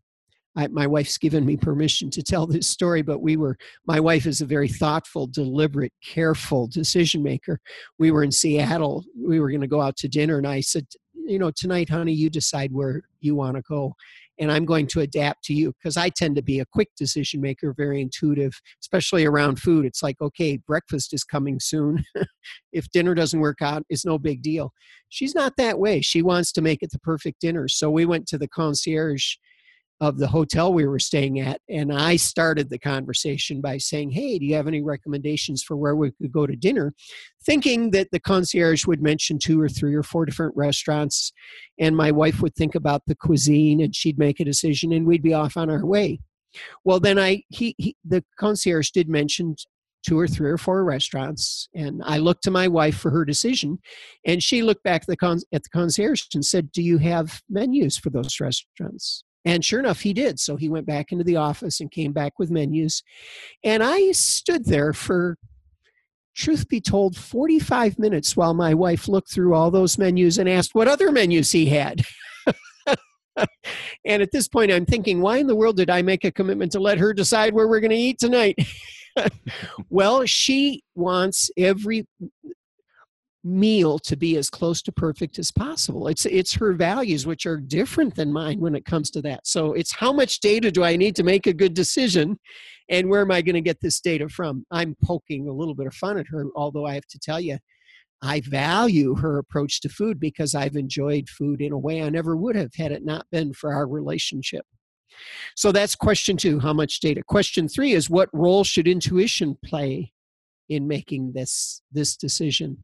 I, 0.60 0.68
my 0.68 0.88
wife's 0.88 1.18
given 1.18 1.46
me 1.46 1.56
permission 1.56 2.10
to 2.10 2.22
tell 2.22 2.46
this 2.46 2.68
story, 2.68 3.02
but 3.02 3.20
we 3.20 3.38
were, 3.38 3.58
my 3.88 4.02
wife 4.02 4.26
is 4.26 4.42
a 4.42 4.46
very 4.46 4.68
thoughtful, 4.68 5.26
deliberate, 5.26 5.94
careful 6.04 6.68
decision 6.68 7.24
maker. 7.24 7.62
We 7.98 8.12
were 8.12 8.24
in 8.24 8.32
Seattle. 8.32 9.06
We 9.18 9.40
were 9.40 9.50
going 9.50 9.62
to 9.62 9.68
go 9.68 9.82
out 9.82 9.96
to 9.98 10.10
dinner, 10.10 10.38
and 10.38 10.48
I 10.48 10.60
said, 10.60 10.86
You 11.14 11.40
know, 11.40 11.52
tonight, 11.52 11.90
honey, 11.90 12.12
you 12.12 12.30
decide 12.30 12.74
where 12.74 13.04
you 13.22 13.36
want 13.36 13.56
to 13.56 13.62
go. 13.62 13.94
And 14.38 14.52
I'm 14.52 14.66
going 14.66 14.88
to 14.88 15.02
adapt 15.02 15.46
to 15.46 15.54
you 15.54 15.74
because 15.74 15.96
I 15.96 16.10
tend 16.10 16.36
to 16.36 16.42
be 16.42 16.60
a 16.60 16.66
quick 16.66 16.90
decision 16.98 17.40
maker, 17.40 17.74
very 17.74 18.02
intuitive, 18.02 18.54
especially 18.82 19.26
around 19.26 19.60
food. 19.60 19.86
It's 19.86 20.04
like, 20.04 20.20
okay, 20.22 20.58
breakfast 20.58 21.14
is 21.14 21.24
coming 21.24 21.60
soon. 21.62 22.04
if 22.74 22.90
dinner 22.92 23.16
doesn't 23.16 23.40
work 23.40 23.62
out, 23.62 23.84
it's 23.90 24.06
no 24.06 24.18
big 24.18 24.42
deal. 24.42 24.74
She's 25.08 25.36
not 25.36 25.56
that 25.58 25.80
way. 25.80 26.02
She 26.02 26.22
wants 26.22 26.52
to 26.54 26.62
make 26.62 26.84
it 26.84 26.92
the 26.92 27.00
perfect 27.00 27.40
dinner. 27.40 27.68
So 27.68 27.90
we 27.90 28.06
went 28.06 28.28
to 28.28 28.38
the 28.38 28.48
concierge 28.48 29.36
of 30.02 30.18
the 30.18 30.28
hotel 30.28 30.74
we 30.74 30.88
were 30.88 31.00
staying 31.00 31.40
at. 31.40 31.62
And 31.70 31.92
I 31.92 32.16
started 32.16 32.70
the 32.70 32.80
conversation 32.80 33.60
by 33.60 33.78
saying, 33.78 34.12
Hey, 34.12 34.40
do 34.40 34.46
you 34.46 34.56
have 34.56 34.68
any 34.68 34.82
recommendations 34.82 35.62
for 35.62 35.76
where 35.76 35.96
we 35.96 36.12
could 36.12 36.32
go 36.32 36.48
to 36.48 36.56
dinner? 36.56 36.94
Thinking 37.46 37.92
that 37.92 38.10
the 38.12 38.20
concierge 38.20 38.86
would 38.86 39.02
mention 39.02 39.40
two 39.40 39.60
or 39.60 39.68
three 39.68 39.94
or 39.94 40.04
four 40.04 40.26
different 40.26 40.56
restaurants. 40.56 41.34
And 41.80 41.98
my 41.98 42.12
wife 42.12 42.42
would 42.42 42.56
think 42.56 42.76
about 42.76 43.04
the 43.08 43.16
cuisine 43.16 43.82
and 43.82 43.96
she'd 43.96 44.20
make 44.20 44.40
a 44.40 44.46
decision 44.46 44.94
and 44.94 45.06
we'd 45.06 45.24
be 45.24 45.34
off 45.34 45.58
on 45.58 45.70
our 45.70 45.86
way. 45.86 46.20
Well, 46.84 47.00
then 47.00 47.20
I, 47.20 47.44
he, 47.50 47.76
he 47.78 47.96
the 48.06 48.24
concierge 48.40 48.92
did 48.92 49.10
mention 49.10 49.56
two 50.08 50.18
or 50.18 50.28
three 50.28 50.50
or 50.50 50.58
four 50.58 50.86
restaurants 50.86 51.68
and 51.76 52.02
i 52.06 52.18
looked 52.18 52.42
to 52.42 52.50
my 52.50 52.70
wife 52.70 52.98
for 52.98 53.12
her 53.12 53.26
decision 53.26 53.78
and 54.26 54.42
she 54.42 54.64
looked 54.64 54.82
back 54.82 55.02
at 55.02 55.08
the, 55.08 55.18
con- 55.18 55.42
at 55.52 55.62
the 55.64 55.70
concierge 55.70 56.24
and 56.34 56.46
said 56.46 56.72
do 56.72 56.82
you 56.82 56.98
have 57.00 57.42
menus 57.50 57.98
for 57.98 58.10
those 58.10 58.40
restaurants 58.40 59.26
and 59.46 59.64
sure 59.64 59.80
enough, 59.80 60.02
he 60.02 60.14
did. 60.14 60.40
So 60.40 60.58
he 60.58 60.70
went 60.70 60.86
back 60.86 61.12
into 61.12 61.24
the 61.24 61.38
office 61.38 61.80
and 61.80 61.92
came 61.92 62.12
back 62.12 62.38
with 62.38 62.52
menus. 62.52 63.04
And 63.64 63.82
I 63.82 64.12
stood 64.12 64.66
there 64.66 64.94
for 64.94 65.38
truth 66.36 66.68
be 66.68 66.82
told, 66.82 67.18
45 67.18 68.00
minutes 68.00 68.36
while 68.36 68.54
my 68.54 68.74
wife 68.74 69.08
looked 69.08 69.32
through 69.32 69.54
all 69.54 69.72
those 69.72 69.98
menus 69.98 70.38
and 70.38 70.48
asked 70.48 70.74
what 70.74 70.88
other 70.88 71.12
menus 71.12 71.52
he 71.52 71.68
had. 71.68 72.02
and 74.06 74.22
at 74.22 74.32
this 74.32 74.48
point, 74.48 74.72
I'm 74.72 74.86
thinking, 74.86 75.22
why 75.22 75.38
in 75.38 75.48
the 75.48 75.56
world 75.56 75.78
did 75.78 75.90
I 75.90 76.02
make 76.02 76.24
a 76.24 76.32
commitment 76.32 76.72
to 76.74 76.80
let 76.80 76.98
her 76.98 77.14
decide 77.14 77.54
where 77.54 77.68
we're 77.68 77.82
going 77.82 77.92
to 77.92 77.96
eat 77.96 78.20
tonight? 78.20 78.56
well, 79.90 80.26
she 80.26 80.84
wants 80.96 81.50
every 81.58 82.08
meal 83.44 83.98
to 84.00 84.18
be 84.18 84.36
as 84.38 84.50
close 84.50 84.82
to 84.82 84.92
perfect 84.92 85.40
as 85.40 85.52
possible. 85.52 86.08
It's 86.08 86.26
it's 86.26 86.54
her 86.56 86.74
values 86.74 87.26
which 87.26 87.46
are 87.46 87.58
different 87.58 88.16
than 88.16 88.34
mine 88.34 88.60
when 88.60 88.76
it 88.76 88.86
comes 88.86 89.10
to 89.12 89.22
that. 89.22 89.48
So 89.48 89.74
it's 89.74 89.94
how 89.94 90.12
much 90.12 90.42
data 90.42 90.72
do 90.72 90.84
I 90.84 90.96
need 90.96 91.16
to 91.16 91.24
make 91.24 91.48
a 91.48 91.54
good 91.54 91.74
decision 91.74 92.40
and 92.90 93.10
where 93.10 93.22
am 93.22 93.32
I 93.32 93.42
going 93.42 93.56
to 93.56 93.62
get 93.62 93.80
this 93.82 94.02
data 94.02 94.28
from? 94.28 94.66
I'm 94.72 94.96
poking 95.04 95.48
a 95.48 95.54
little 95.54 95.76
bit 95.76 95.88
of 95.88 95.94
fun 95.94 96.18
at 96.18 96.28
her 96.28 96.46
although 96.56 96.86
I 96.86 96.96
have 96.96 97.08
to 97.08 97.20
tell 97.20 97.40
you 97.40 97.58
I 98.22 98.42
value 98.42 99.16
her 99.16 99.38
approach 99.38 99.80
to 99.82 99.90
food 99.90 100.20
because 100.20 100.54
I've 100.54 100.76
enjoyed 100.76 101.30
food 101.30 101.62
in 101.62 101.72
a 101.72 101.78
way 101.78 102.04
I 102.04 102.10
never 102.10 102.36
would 102.36 102.58
have 102.58 102.74
had 102.76 102.92
it 102.92 103.06
not 103.06 103.26
been 103.32 103.54
for 103.54 103.74
our 103.74 103.88
relationship. 103.88 104.66
So 105.56 105.72
that's 105.72 105.96
question 105.96 106.38
2, 106.38 106.60
how 106.60 106.74
much 106.74 107.00
data? 107.00 107.24
Question 107.26 107.68
3 107.68 107.94
is 107.94 108.10
what 108.10 108.30
role 108.34 108.64
should 108.64 108.88
intuition 108.88 109.58
play 109.64 110.12
in 110.70 110.88
making 110.88 111.34
this 111.34 111.82
this 111.92 112.16
decision. 112.16 112.84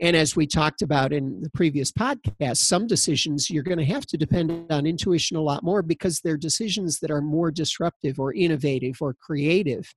And 0.00 0.16
as 0.16 0.34
we 0.34 0.46
talked 0.46 0.82
about 0.82 1.12
in 1.12 1.40
the 1.42 1.50
previous 1.50 1.92
podcast 1.92 2.58
some 2.58 2.86
decisions 2.86 3.50
you're 3.50 3.62
going 3.62 3.78
to 3.78 3.84
have 3.84 4.06
to 4.06 4.16
depend 4.16 4.70
on 4.70 4.86
intuition 4.86 5.36
a 5.36 5.42
lot 5.42 5.62
more 5.62 5.82
because 5.82 6.20
they're 6.20 6.36
decisions 6.36 6.98
that 7.00 7.10
are 7.10 7.20
more 7.20 7.50
disruptive 7.50 8.18
or 8.18 8.34
innovative 8.34 8.96
or 9.00 9.14
creative. 9.14 9.92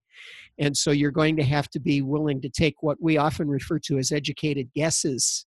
And 0.59 0.77
so 0.77 0.91
you're 0.91 1.11
going 1.11 1.35
to 1.37 1.43
have 1.43 1.69
to 1.69 1.79
be 1.79 2.01
willing 2.01 2.41
to 2.41 2.49
take 2.49 2.81
what 2.81 3.01
we 3.01 3.17
often 3.17 3.47
refer 3.47 3.79
to 3.79 3.97
as 3.97 4.11
educated 4.11 4.69
guesses 4.75 5.45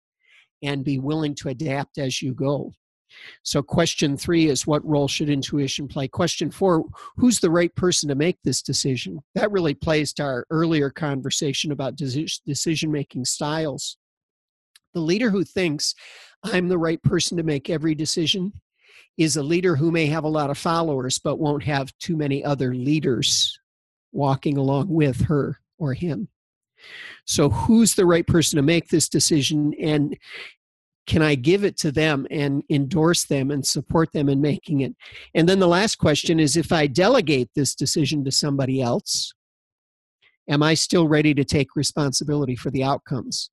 and 0.63 0.85
be 0.85 0.99
willing 0.99 1.35
to 1.37 1.49
adapt 1.49 1.97
as 1.97 2.21
you 2.21 2.35
go 2.35 2.73
so, 3.43 3.63
question 3.63 4.17
three 4.17 4.49
is 4.49 4.67
what 4.67 4.85
role 4.87 5.09
should 5.09 5.31
intuition 5.31 5.89
play? 5.89 6.09
Question 6.09 6.51
four, 6.51 6.85
who's 7.17 7.41
the 7.41 7.51
right 7.51 7.75
person 7.75 8.09
to 8.09 8.15
make 8.15 8.39
this 8.43 8.63
decision? 8.63 9.21
That 9.35 9.51
really 9.51 9.75
plays 9.75 10.13
to 10.15 10.23
our 10.23 10.47
earlier 10.51 10.91
conversation 10.91 11.73
about 11.73 11.97
decision 11.97 12.93
making 12.93 13.25
styles. 13.25 13.97
The 14.95 15.01
leader 15.01 15.31
who 15.31 15.45
thinks 15.45 15.95
I'm 16.43 16.69
the 16.69 16.79
right 16.79 17.03
person 17.03 17.37
to 17.37 17.43
make 17.43 17.71
every 17.71 17.95
decision 17.95 18.53
is 19.19 19.37
a 19.37 19.43
leader 19.43 19.77
who 19.77 19.91
may 19.91 20.07
have 20.07 20.25
a 20.25 20.29
lot 20.29 20.51
of 20.51 20.59
followers 20.59 21.19
but 21.19 21.39
won't 21.39 21.63
have 21.63 21.97
too 21.99 22.17
many 22.17 22.43
other 22.43 22.75
leaders 22.75 23.59
walking 24.13 24.57
along 24.57 24.89
with 24.89 25.23
her 25.23 25.61
or 25.79 25.95
him. 25.95 26.29
So, 27.27 27.51
who's 27.51 27.95
the 27.95 28.07
right 28.07 28.27
person 28.27 28.57
to 28.57 28.63
make 28.63 28.89
this 28.89 29.09
decision? 29.09 29.75
And 29.79 30.17
can 31.11 31.23
I 31.23 31.35
give 31.35 31.65
it 31.65 31.77
to 31.79 31.91
them 31.91 32.25
and 32.31 32.63
endorse 32.71 33.25
them 33.25 33.51
and 33.51 33.67
support 33.67 34.13
them 34.13 34.29
in 34.29 34.41
making 34.41 34.83
it? 34.83 34.95
And 35.35 35.49
then 35.49 35.59
the 35.59 35.67
last 35.67 35.97
question 35.97 36.39
is 36.39 36.57
if 36.57 36.71
I 36.71 36.87
delegate 36.87 37.49
this 37.57 37.75
decision 37.75 38.25
to 38.25 38.31
somebody 38.31 38.81
else, 38.81 39.35
am 40.49 40.63
I 40.63 40.75
still 40.75 41.09
ready 41.09 41.35
to 41.35 41.43
take 41.43 41.75
responsibility 41.75 42.55
for 42.55 42.71
the 42.71 42.85
outcomes? 42.85 43.51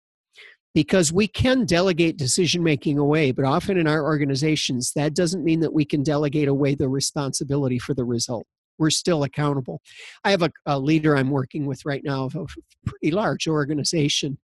Because 0.75 1.11
we 1.11 1.27
can 1.27 1.65
delegate 1.65 2.15
decision 2.15 2.61
making 2.61 2.99
away, 2.99 3.31
but 3.31 3.43
often 3.43 3.79
in 3.79 3.87
our 3.87 4.03
organizations, 4.03 4.91
that 4.93 5.15
doesn't 5.15 5.43
mean 5.43 5.59
that 5.61 5.73
we 5.73 5.83
can 5.83 6.03
delegate 6.03 6.47
away 6.47 6.75
the 6.75 6.87
responsibility 6.87 7.79
for 7.79 7.95
the 7.95 8.05
result. 8.05 8.45
We're 8.77 8.91
still 8.91 9.23
accountable. 9.23 9.81
I 10.23 10.29
have 10.29 10.43
a, 10.43 10.51
a 10.67 10.77
leader 10.77 11.17
I'm 11.17 11.31
working 11.31 11.65
with 11.65 11.87
right 11.87 12.03
now 12.03 12.25
of 12.25 12.35
a 12.35 12.45
pretty 12.85 13.09
large 13.09 13.47
organization, 13.47 14.37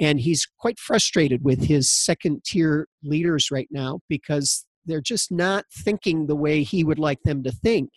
and 0.00 0.18
he's 0.18 0.46
quite 0.58 0.78
frustrated 0.78 1.44
with 1.44 1.64
his 1.64 1.90
second 1.90 2.42
tier 2.44 2.88
leaders 3.04 3.50
right 3.50 3.68
now 3.70 4.00
because 4.08 4.64
they're 4.86 5.02
just 5.02 5.30
not 5.30 5.66
thinking 5.70 6.26
the 6.26 6.36
way 6.36 6.62
he 6.62 6.82
would 6.82 6.98
like 6.98 7.22
them 7.22 7.42
to 7.42 7.52
think. 7.52 7.90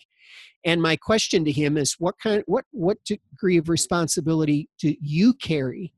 And 0.65 0.81
my 0.81 0.95
question 0.97 1.45
to 1.45 1.51
him 1.51 1.77
is 1.77 1.95
what 1.99 2.15
kind 2.21 2.43
what 2.45 2.65
what 2.71 2.97
degree 3.05 3.57
of 3.57 3.69
responsibility 3.69 4.69
do 4.79 4.95
you 5.01 5.33
carry 5.33 5.93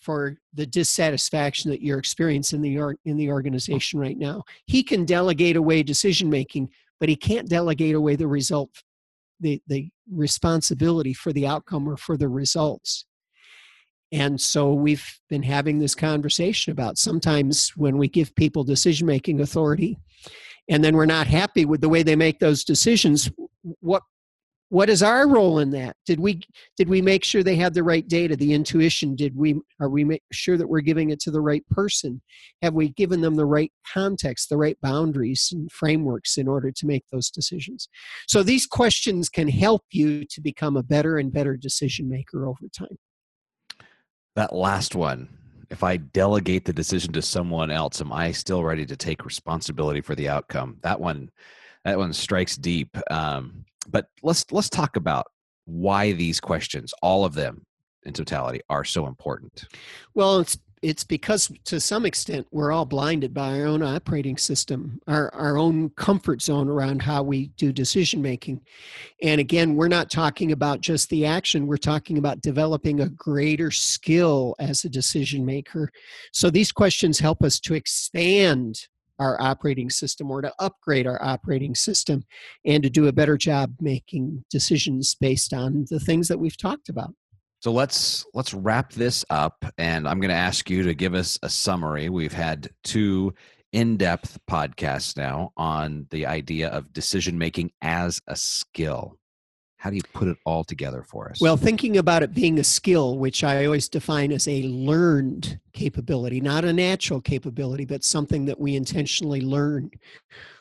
for 0.00 0.36
the 0.52 0.66
dissatisfaction 0.66 1.70
that 1.70 1.82
you're 1.82 1.98
experiencing 1.98 2.62
in 2.64 2.74
the 2.74 2.96
in 3.04 3.16
the 3.16 3.30
organization 3.30 4.00
right 4.00 4.18
now? 4.18 4.42
He 4.66 4.82
can 4.82 5.04
delegate 5.04 5.56
away 5.56 5.82
decision 5.82 6.28
making, 6.28 6.70
but 7.00 7.08
he 7.08 7.16
can't 7.16 7.48
delegate 7.48 7.94
away 7.94 8.16
the 8.16 8.28
result 8.28 8.70
the 9.40 9.62
the 9.66 9.90
responsibility 10.10 11.14
for 11.14 11.32
the 11.32 11.46
outcome 11.46 11.88
or 11.88 11.96
for 11.96 12.16
the 12.16 12.28
results. 12.28 13.06
And 14.14 14.40
so 14.40 14.72
we've 14.72 15.04
been 15.28 15.42
having 15.42 15.80
this 15.80 15.96
conversation 15.96 16.70
about 16.70 16.98
sometimes 16.98 17.70
when 17.70 17.98
we 17.98 18.06
give 18.06 18.32
people 18.36 18.62
decision 18.62 19.08
making 19.08 19.40
authority 19.40 19.98
and 20.70 20.84
then 20.84 20.96
we're 20.96 21.04
not 21.04 21.26
happy 21.26 21.64
with 21.64 21.80
the 21.80 21.88
way 21.88 22.04
they 22.04 22.14
make 22.14 22.38
those 22.38 22.62
decisions, 22.62 23.28
what 23.80 24.02
what 24.70 24.88
is 24.88 25.02
our 25.02 25.28
role 25.28 25.58
in 25.58 25.70
that? 25.70 25.96
Did 26.06 26.20
we 26.20 26.40
did 26.76 26.88
we 26.88 27.02
make 27.02 27.24
sure 27.24 27.42
they 27.42 27.56
had 27.56 27.74
the 27.74 27.82
right 27.82 28.06
data 28.06 28.36
the 28.36 28.52
intuition? 28.52 29.16
Did 29.16 29.36
we 29.36 29.60
are 29.80 29.88
we 29.88 30.04
make 30.04 30.22
sure 30.32 30.56
that 30.58 30.68
we're 30.68 30.80
giving 30.80 31.10
it 31.10 31.18
to 31.22 31.32
the 31.32 31.40
right 31.40 31.68
person? 31.68 32.22
Have 32.62 32.74
we 32.74 32.90
given 32.90 33.20
them 33.20 33.34
the 33.34 33.46
right 33.46 33.72
context 33.92 34.48
the 34.48 34.56
right 34.56 34.78
boundaries 34.80 35.50
and 35.52 35.70
frameworks 35.72 36.38
in 36.38 36.46
order 36.46 36.70
to 36.70 36.86
make 36.86 37.04
those 37.10 37.30
decisions? 37.30 37.88
So 38.28 38.44
these 38.44 38.64
questions 38.64 39.28
can 39.28 39.48
help 39.48 39.82
you 39.90 40.24
to 40.26 40.40
become 40.40 40.76
a 40.76 40.84
better 40.84 41.18
and 41.18 41.32
better 41.32 41.56
decision 41.56 42.08
maker 42.08 42.46
over 42.46 42.68
time 42.76 42.96
that 44.36 44.54
last 44.54 44.94
one 44.94 45.28
if 45.70 45.82
i 45.82 45.96
delegate 45.96 46.64
the 46.64 46.72
decision 46.72 47.12
to 47.12 47.22
someone 47.22 47.70
else 47.70 48.00
am 48.00 48.12
i 48.12 48.30
still 48.30 48.62
ready 48.62 48.84
to 48.84 48.96
take 48.96 49.24
responsibility 49.24 50.00
for 50.00 50.14
the 50.14 50.28
outcome? 50.28 50.76
That 50.82 51.00
one 51.00 51.30
that 51.84 51.98
one 51.98 52.12
strikes 52.12 52.56
deep. 52.56 52.96
Um, 53.10 53.64
but 53.88 54.06
let's 54.22 54.46
let's 54.50 54.70
talk 54.70 54.96
about 54.96 55.26
why 55.66 56.12
these 56.12 56.40
questions 56.40 56.92
all 57.02 57.24
of 57.24 57.34
them 57.34 57.64
in 58.04 58.12
totality 58.12 58.60
are 58.68 58.84
so 58.84 59.06
important. 59.06 59.66
Well 60.14 60.40
it's 60.40 60.58
it's 60.82 61.04
because 61.04 61.50
to 61.64 61.80
some 61.80 62.04
extent 62.04 62.46
we're 62.50 62.72
all 62.72 62.84
blinded 62.84 63.32
by 63.32 63.60
our 63.60 63.66
own 63.66 63.82
operating 63.82 64.36
system 64.36 65.00
our, 65.06 65.32
our 65.34 65.56
own 65.56 65.90
comfort 65.90 66.42
zone 66.42 66.68
around 66.68 67.02
how 67.02 67.22
we 67.22 67.48
do 67.56 67.72
decision 67.72 68.20
making. 68.20 68.60
And 69.22 69.40
again 69.40 69.74
we're 69.74 69.88
not 69.88 70.10
talking 70.10 70.52
about 70.52 70.80
just 70.80 71.08
the 71.10 71.26
action 71.26 71.66
we're 71.66 71.76
talking 71.76 72.18
about 72.18 72.40
developing 72.40 73.00
a 73.00 73.08
greater 73.08 73.70
skill 73.70 74.54
as 74.58 74.84
a 74.84 74.88
decision 74.88 75.44
maker. 75.44 75.90
So 76.32 76.50
these 76.50 76.72
questions 76.72 77.18
help 77.18 77.42
us 77.42 77.60
to 77.60 77.74
expand 77.74 78.86
our 79.18 79.40
operating 79.40 79.90
system 79.90 80.30
or 80.30 80.42
to 80.42 80.52
upgrade 80.58 81.06
our 81.06 81.22
operating 81.22 81.74
system 81.74 82.24
and 82.64 82.82
to 82.82 82.90
do 82.90 83.06
a 83.06 83.12
better 83.12 83.36
job 83.36 83.72
making 83.80 84.44
decisions 84.50 85.14
based 85.14 85.52
on 85.52 85.86
the 85.88 86.00
things 86.00 86.28
that 86.28 86.38
we've 86.38 86.56
talked 86.56 86.88
about 86.88 87.14
so 87.64 87.72
let's 87.72 88.26
let's 88.34 88.52
wrap 88.52 88.92
this 88.92 89.24
up, 89.30 89.64
and 89.78 90.06
I'm 90.06 90.20
going 90.20 90.28
to 90.28 90.34
ask 90.34 90.68
you 90.68 90.82
to 90.82 90.92
give 90.92 91.14
us 91.14 91.38
a 91.42 91.48
summary. 91.48 92.10
We've 92.10 92.30
had 92.30 92.68
two 92.82 93.32
in-depth 93.72 94.38
podcasts 94.46 95.16
now 95.16 95.50
on 95.56 96.06
the 96.10 96.26
idea 96.26 96.68
of 96.68 96.92
decision 96.92 97.38
making 97.38 97.72
as 97.80 98.20
a 98.26 98.36
skill. 98.36 99.16
How 99.78 99.88
do 99.88 99.96
you 99.96 100.02
put 100.12 100.28
it 100.28 100.36
all 100.44 100.62
together 100.62 101.04
for 101.04 101.30
us? 101.30 101.40
Well, 101.40 101.56
thinking 101.56 101.96
about 101.96 102.22
it 102.22 102.34
being 102.34 102.58
a 102.58 102.64
skill, 102.64 103.16
which 103.16 103.42
I 103.42 103.64
always 103.64 103.88
define 103.88 104.30
as 104.30 104.46
a 104.46 104.64
learned 104.64 105.58
capability, 105.72 106.42
not 106.42 106.66
a 106.66 106.72
natural 106.72 107.22
capability, 107.22 107.86
but 107.86 108.04
something 108.04 108.44
that 108.44 108.60
we 108.60 108.76
intentionally 108.76 109.40
learn. 109.40 109.90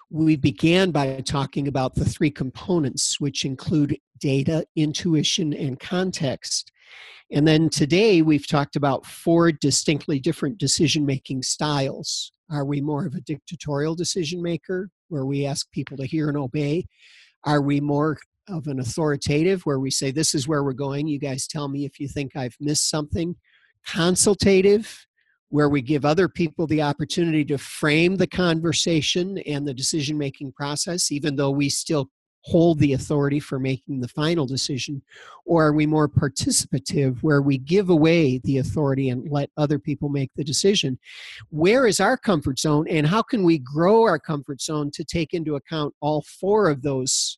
We 0.10 0.38
began 0.38 0.92
by 0.92 1.20
talking 1.20 1.68
about 1.68 1.96
the 1.96 2.06
three 2.06 2.32
components, 2.32 3.20
which 3.20 3.44
include 3.44 4.00
data, 4.20 4.66
intuition, 4.78 5.54
and 5.54 5.78
context. 5.78 6.70
And 7.34 7.48
then 7.48 7.68
today 7.68 8.22
we've 8.22 8.48
talked 8.48 8.76
about 8.76 9.08
four 9.08 9.52
distinctly 9.52 10.20
different 10.20 10.60
decision 10.60 11.04
making 11.04 11.42
styles. 11.42 12.32
Are 12.52 12.64
we 12.64 12.80
more 12.80 13.08
of 13.08 13.16
a 13.16 13.22
dictatorial 13.22 13.96
decision 13.96 14.40
maker 14.40 14.92
where 15.10 15.26
we 15.26 15.48
ask 15.48 15.70
people 15.72 15.98
to 15.98 16.06
hear 16.06 16.30
and 16.30 16.38
obey? 16.38 16.86
Are 17.44 17.60
we 17.60 17.82
more 17.82 18.20
of 18.48 18.68
an 18.68 18.80
authoritative 18.80 19.64
where 19.64 19.80
we 19.80 19.90
say, 19.90 20.12
This 20.12 20.36
is 20.36 20.48
where 20.48 20.64
we're 20.64 20.74
going? 20.74 21.08
You 21.08 21.18
guys 21.18 21.48
tell 21.48 21.68
me 21.68 21.86
if 21.86 22.00
you 22.00 22.08
think 22.08 22.36
I've 22.36 22.56
missed 22.60 22.88
something. 22.88 23.36
Consultative, 23.88 25.08
where 25.50 25.70
we 25.70 25.82
give 25.82 26.06
other 26.06 26.30
people 26.30 26.68
the 26.68 26.84
opportunity 26.84 27.44
to 27.46 27.58
frame 27.58 28.16
the 28.16 28.28
conversation 28.28 29.40
and 29.40 29.68
the 29.68 29.74
decision 29.74 30.20
making 30.20 30.52
process, 30.52 31.12
even 31.12 31.36
though 31.36 31.52
we 31.52 31.68
still 31.68 32.12
hold 32.44 32.80
the 32.80 32.94
authority 32.94 33.40
for 33.40 33.60
making 33.60 34.02
the 34.02 34.08
final 34.08 34.46
decision? 34.46 35.02
Or 35.46 35.66
are 35.66 35.74
we 35.74 35.86
more 35.86 36.08
participative 36.08 37.20
where 37.22 37.42
we 37.42 37.58
give 37.58 37.90
away 37.90 38.40
the 38.44 38.58
authority 38.60 39.10
and 39.10 39.30
let 39.32 39.50
other 39.58 39.80
people 39.80 40.10
make 40.10 40.32
the 40.36 40.44
decision? 40.44 41.00
Where 41.50 41.88
is 41.88 42.00
our 42.00 42.18
comfort 42.18 42.60
zone 42.60 42.88
and 42.90 43.08
how 43.08 43.22
can 43.22 43.44
we 43.44 43.58
grow 43.58 44.04
our 44.04 44.20
comfort 44.20 44.62
zone 44.62 44.92
to 44.92 45.04
take 45.04 45.34
into 45.34 45.56
account 45.56 45.94
all 46.02 46.22
four 46.22 46.70
of 46.70 46.82
those 46.82 47.38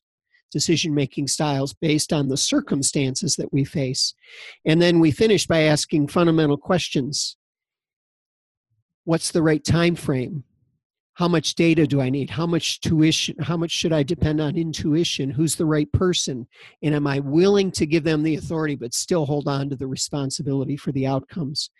decision 0.50 0.94
making 0.94 1.26
styles 1.26 1.74
based 1.74 2.12
on 2.12 2.28
the 2.28 2.36
circumstances 2.36 3.36
that 3.36 3.52
we 3.52 3.64
face. 3.64 4.14
And 4.64 4.80
then 4.80 5.00
we 5.00 5.10
finish 5.10 5.46
by 5.46 5.62
asking 5.62 6.08
fundamental 6.08 6.56
questions 6.56 7.36
What's 9.04 9.30
the 9.30 9.42
right 9.42 9.62
time 9.62 9.94
frame? 9.94 10.42
How 11.16 11.26
much 11.28 11.54
data 11.54 11.86
do 11.86 12.00
i 12.00 12.10
need? 12.10 12.28
How 12.28 12.46
much 12.46 12.80
tuition 12.80 13.36
how 13.40 13.56
much 13.56 13.70
should 13.70 13.92
i 13.92 14.02
depend 14.02 14.40
on 14.40 14.56
intuition? 14.56 15.30
Who's 15.30 15.56
the 15.56 15.64
right 15.64 15.90
person? 15.92 16.46
And 16.82 16.94
am 16.94 17.06
i 17.06 17.20
willing 17.20 17.70
to 17.72 17.86
give 17.86 18.04
them 18.04 18.22
the 18.22 18.36
authority 18.36 18.76
but 18.76 18.94
still 18.94 19.24
hold 19.24 19.48
on 19.48 19.70
to 19.70 19.76
the 19.76 19.86
responsibility 19.86 20.76
for 20.76 20.92
the 20.92 21.06
outcomes? 21.06 21.70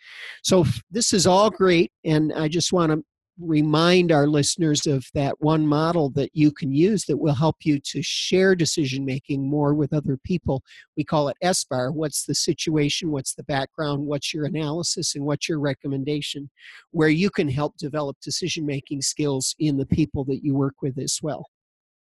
So 0.43 0.65
this 0.91 1.13
is 1.13 1.27
all 1.27 1.49
great 1.49 1.91
and 2.03 2.33
i 2.33 2.47
just 2.47 2.73
want 2.73 2.91
to 2.91 3.03
remind 3.39 4.11
our 4.11 4.27
listeners 4.27 4.87
of 4.87 5.05
that 5.13 5.39
one 5.39 5.67
model 5.67 6.09
that 6.11 6.31
you 6.33 6.51
can 6.51 6.71
use 6.71 7.05
that 7.05 7.17
will 7.17 7.35
help 7.35 7.57
you 7.63 7.79
to 7.79 8.01
share 8.01 8.55
decision 8.55 9.05
making 9.05 9.47
more 9.47 9.73
with 9.73 9.93
other 9.93 10.17
people. 10.17 10.63
We 10.95 11.03
call 11.03 11.29
it 11.29 11.37
SBAR. 11.43 11.93
What's 11.93 12.25
the 12.25 12.35
situation? 12.35 13.11
What's 13.11 13.35
the 13.35 13.43
background? 13.43 14.05
What's 14.05 14.33
your 14.33 14.45
analysis? 14.45 15.15
And 15.15 15.25
what's 15.25 15.47
your 15.47 15.59
recommendation? 15.59 16.49
Where 16.91 17.09
you 17.09 17.29
can 17.29 17.49
help 17.49 17.77
develop 17.77 18.17
decision 18.21 18.65
making 18.65 19.01
skills 19.01 19.55
in 19.59 19.77
the 19.77 19.85
people 19.85 20.23
that 20.25 20.43
you 20.43 20.55
work 20.55 20.75
with 20.81 20.97
as 20.97 21.19
well. 21.21 21.49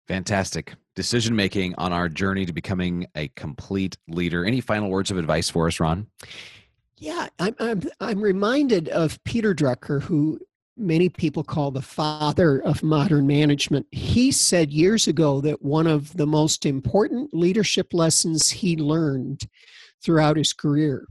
Fantastic. 0.08 0.74
Decision 0.96 1.36
making 1.36 1.74
on 1.76 1.92
our 1.92 2.08
journey 2.08 2.44
to 2.44 2.52
becoming 2.52 3.06
a 3.14 3.28
complete 3.36 3.96
leader. 4.08 4.44
Any 4.44 4.60
final 4.60 4.90
words 4.90 5.10
of 5.10 5.18
advice 5.18 5.48
for 5.48 5.68
us, 5.68 5.78
Ron? 5.78 6.06
Yeah, 6.96 7.28
I'm, 7.38 7.54
I'm, 7.60 7.82
I'm 8.00 8.20
reminded 8.20 8.88
of 8.88 9.22
Peter 9.24 9.54
Drucker, 9.54 10.02
who 10.02 10.40
many 10.80 11.08
people 11.08 11.44
call 11.44 11.70
the 11.70 11.82
father 11.82 12.60
of 12.62 12.82
modern 12.82 13.26
management. 13.26 13.86
He 13.92 14.32
said 14.32 14.72
years 14.72 15.06
ago 15.06 15.40
that 15.42 15.62
one 15.62 15.86
of 15.86 16.16
the 16.16 16.26
most 16.26 16.66
important 16.66 17.34
leadership 17.34 17.92
lessons 17.92 18.48
he 18.48 18.76
learned 18.76 19.42
throughout 20.02 20.36
his 20.36 20.52
career 20.52 21.06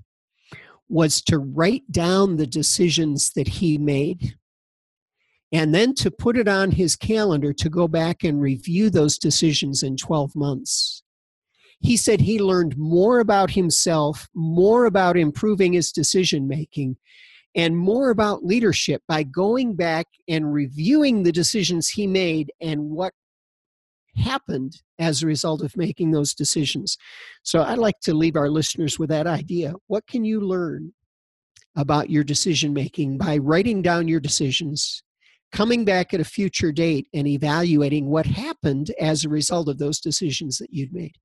was 0.89 1.21
to 1.21 1.37
write 1.37 1.89
down 1.91 2.35
the 2.35 2.47
decisions 2.47 3.31
that 3.33 3.47
he 3.47 3.77
made 3.77 4.35
and 5.51 5.73
then 5.73 5.93
to 5.95 6.11
put 6.11 6.37
it 6.37 6.47
on 6.47 6.71
his 6.71 6.95
calendar 6.95 7.53
to 7.53 7.69
go 7.69 7.87
back 7.87 8.23
and 8.23 8.41
review 8.41 8.89
those 8.89 9.17
decisions 9.17 9.83
in 9.83 9.97
12 9.97 10.35
months. 10.35 11.03
He 11.79 11.95
said 11.95 12.21
he 12.21 12.39
learned 12.39 12.77
more 12.77 13.19
about 13.19 13.51
himself, 13.51 14.27
more 14.33 14.85
about 14.85 15.17
improving 15.17 15.73
his 15.73 15.91
decision 15.91 16.47
making 16.47 16.97
and 17.55 17.77
more 17.77 18.09
about 18.09 18.45
leadership 18.45 19.01
by 19.07 19.23
going 19.23 19.75
back 19.75 20.07
and 20.27 20.53
reviewing 20.53 21.23
the 21.23 21.31
decisions 21.31 21.89
he 21.89 22.07
made 22.07 22.51
and 22.61 22.89
what 22.89 23.13
happened 24.15 24.81
as 24.99 25.23
a 25.23 25.27
result 25.27 25.61
of 25.61 25.75
making 25.77 26.11
those 26.11 26.33
decisions. 26.33 26.97
So 27.43 27.61
I'd 27.61 27.77
like 27.77 27.99
to 28.01 28.13
leave 28.13 28.35
our 28.35 28.49
listeners 28.49 28.99
with 28.99 29.09
that 29.09 29.27
idea. 29.27 29.73
What 29.87 30.05
can 30.07 30.23
you 30.23 30.41
learn 30.41 30.93
about 31.75 32.09
your 32.09 32.23
decision 32.23 32.73
making 32.73 33.17
by 33.17 33.37
writing 33.37 33.81
down 33.81 34.07
your 34.07 34.19
decisions, 34.19 35.01
coming 35.51 35.85
back 35.85 36.13
at 36.13 36.19
a 36.19 36.25
future 36.25 36.71
date 36.71 37.07
and 37.13 37.27
evaluating 37.27 38.07
what 38.07 38.25
happened 38.25 38.91
as 38.99 39.23
a 39.23 39.29
result 39.29 39.69
of 39.69 39.77
those 39.77 39.99
decisions 39.99 40.57
that 40.57 40.73
you'd 40.73 40.93
made? 40.93 41.15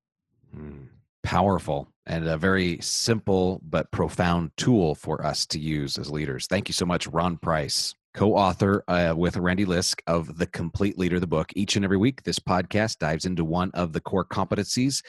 Mm 0.56 0.88
powerful 1.24 1.88
and 2.07 2.27
a 2.27 2.37
very 2.37 2.79
simple 2.81 3.61
but 3.69 3.90
profound 3.90 4.51
tool 4.57 4.95
for 4.95 5.25
us 5.25 5.47
to 5.47 5.59
use 5.59 5.99
as 5.99 6.11
leaders. 6.11 6.47
Thank 6.47 6.69
you 6.69 6.73
so 6.75 6.87
much, 6.87 7.07
Ron 7.07 7.37
Price, 7.37 7.95
co 8.14 8.35
author 8.35 8.85
uh, 8.88 9.14
with 9.17 9.37
Randy 9.37 9.64
Lisk 9.64 10.01
of 10.07 10.38
The 10.38 10.47
Complete 10.47 10.99
Leader, 10.99 11.21
the 11.21 11.27
book. 11.27 11.53
Each 11.57 11.77
and 11.77 11.85
every 11.85 11.97
week, 11.97 12.23
this 12.23 12.38
podcast 12.38 12.99
dives 12.99 13.25
into 13.25 13.45
one 13.45 13.71
of 13.73 13.93
the 13.93 14.01
core 14.01 14.25
competencies 14.25 15.03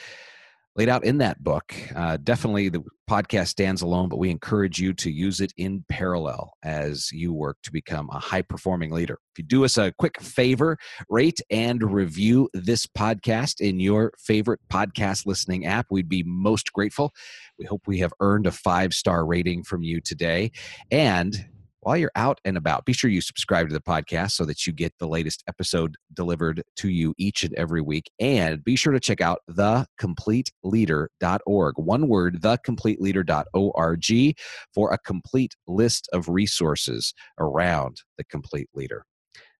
laid 0.76 0.88
out 0.88 1.04
in 1.04 1.18
that 1.18 1.42
book. 1.42 1.74
Uh, 1.94 2.18
definitely 2.18 2.68
the 2.68 2.82
podcast 3.08 3.48
stands 3.48 3.82
alone, 3.82 4.08
but 4.08 4.18
we 4.18 4.30
encourage 4.30 4.78
you 4.78 4.92
to 4.92 5.10
use 5.10 5.40
it 5.40 5.52
in 5.56 5.84
parallel 5.88 6.52
as 6.62 7.10
you 7.12 7.32
work 7.32 7.56
to 7.62 7.72
become 7.72 8.08
a 8.10 8.18
high 8.18 8.42
performing 8.42 8.90
leader. 8.90 9.18
If 9.32 9.38
you 9.38 9.44
do 9.44 9.64
us 9.64 9.76
a 9.76 9.92
quick 9.98 10.20
favor, 10.20 10.76
rate 11.08 11.40
and 11.50 11.82
review 11.82 12.48
this 12.52 12.86
podcast 12.86 13.60
in 13.60 13.80
your 13.80 14.12
favorite 14.18 14.60
podcast 14.70 15.24
listening 15.24 15.66
app, 15.66 15.86
we'd 15.90 16.08
be 16.08 16.24
most 16.26 16.72
grateful. 16.72 17.12
We 17.58 17.64
hope 17.64 17.82
we 17.86 17.98
have 18.00 18.12
earned 18.20 18.46
a 18.46 18.52
five 18.52 18.92
star 18.92 19.24
rating 19.24 19.62
from 19.62 19.82
you 19.82 20.00
today. 20.00 20.50
And 20.90 21.46
while 21.86 21.96
you're 21.96 22.10
out 22.16 22.40
and 22.44 22.56
about, 22.56 22.84
be 22.84 22.92
sure 22.92 23.08
you 23.08 23.20
subscribe 23.20 23.68
to 23.68 23.72
the 23.72 23.80
podcast 23.80 24.32
so 24.32 24.44
that 24.44 24.66
you 24.66 24.72
get 24.72 24.92
the 24.98 25.06
latest 25.06 25.44
episode 25.46 25.94
delivered 26.12 26.64
to 26.74 26.88
you 26.88 27.14
each 27.16 27.44
and 27.44 27.54
every 27.54 27.80
week. 27.80 28.10
And 28.18 28.64
be 28.64 28.74
sure 28.74 28.92
to 28.92 28.98
check 28.98 29.20
out 29.20 29.42
thecompleteleader.org. 29.48 31.74
One 31.76 32.08
word, 32.08 32.42
thecompleteleader.org 32.42 34.36
for 34.74 34.92
a 34.92 34.98
complete 34.98 35.54
list 35.68 36.08
of 36.12 36.28
resources 36.28 37.14
around 37.38 38.02
the 38.18 38.24
complete 38.24 38.68
leader. 38.74 39.04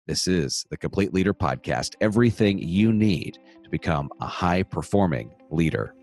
This 0.08 0.26
is 0.26 0.64
the 0.68 0.76
Complete 0.76 1.14
Leader 1.14 1.32
Podcast 1.32 1.94
everything 2.00 2.58
you 2.58 2.92
need 2.92 3.38
to 3.62 3.70
become 3.70 4.10
a 4.20 4.26
high 4.26 4.64
performing 4.64 5.30
leader. 5.52 5.94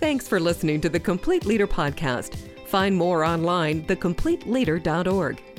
Thanks 0.00 0.28
for 0.28 0.38
listening 0.38 0.82
to 0.82 0.90
the 0.90 1.00
Complete 1.00 1.46
Leader 1.46 1.66
Podcast. 1.66 2.36
Find 2.72 2.96
more 2.96 3.22
online, 3.22 3.82
thecompleteleader.org. 3.82 5.51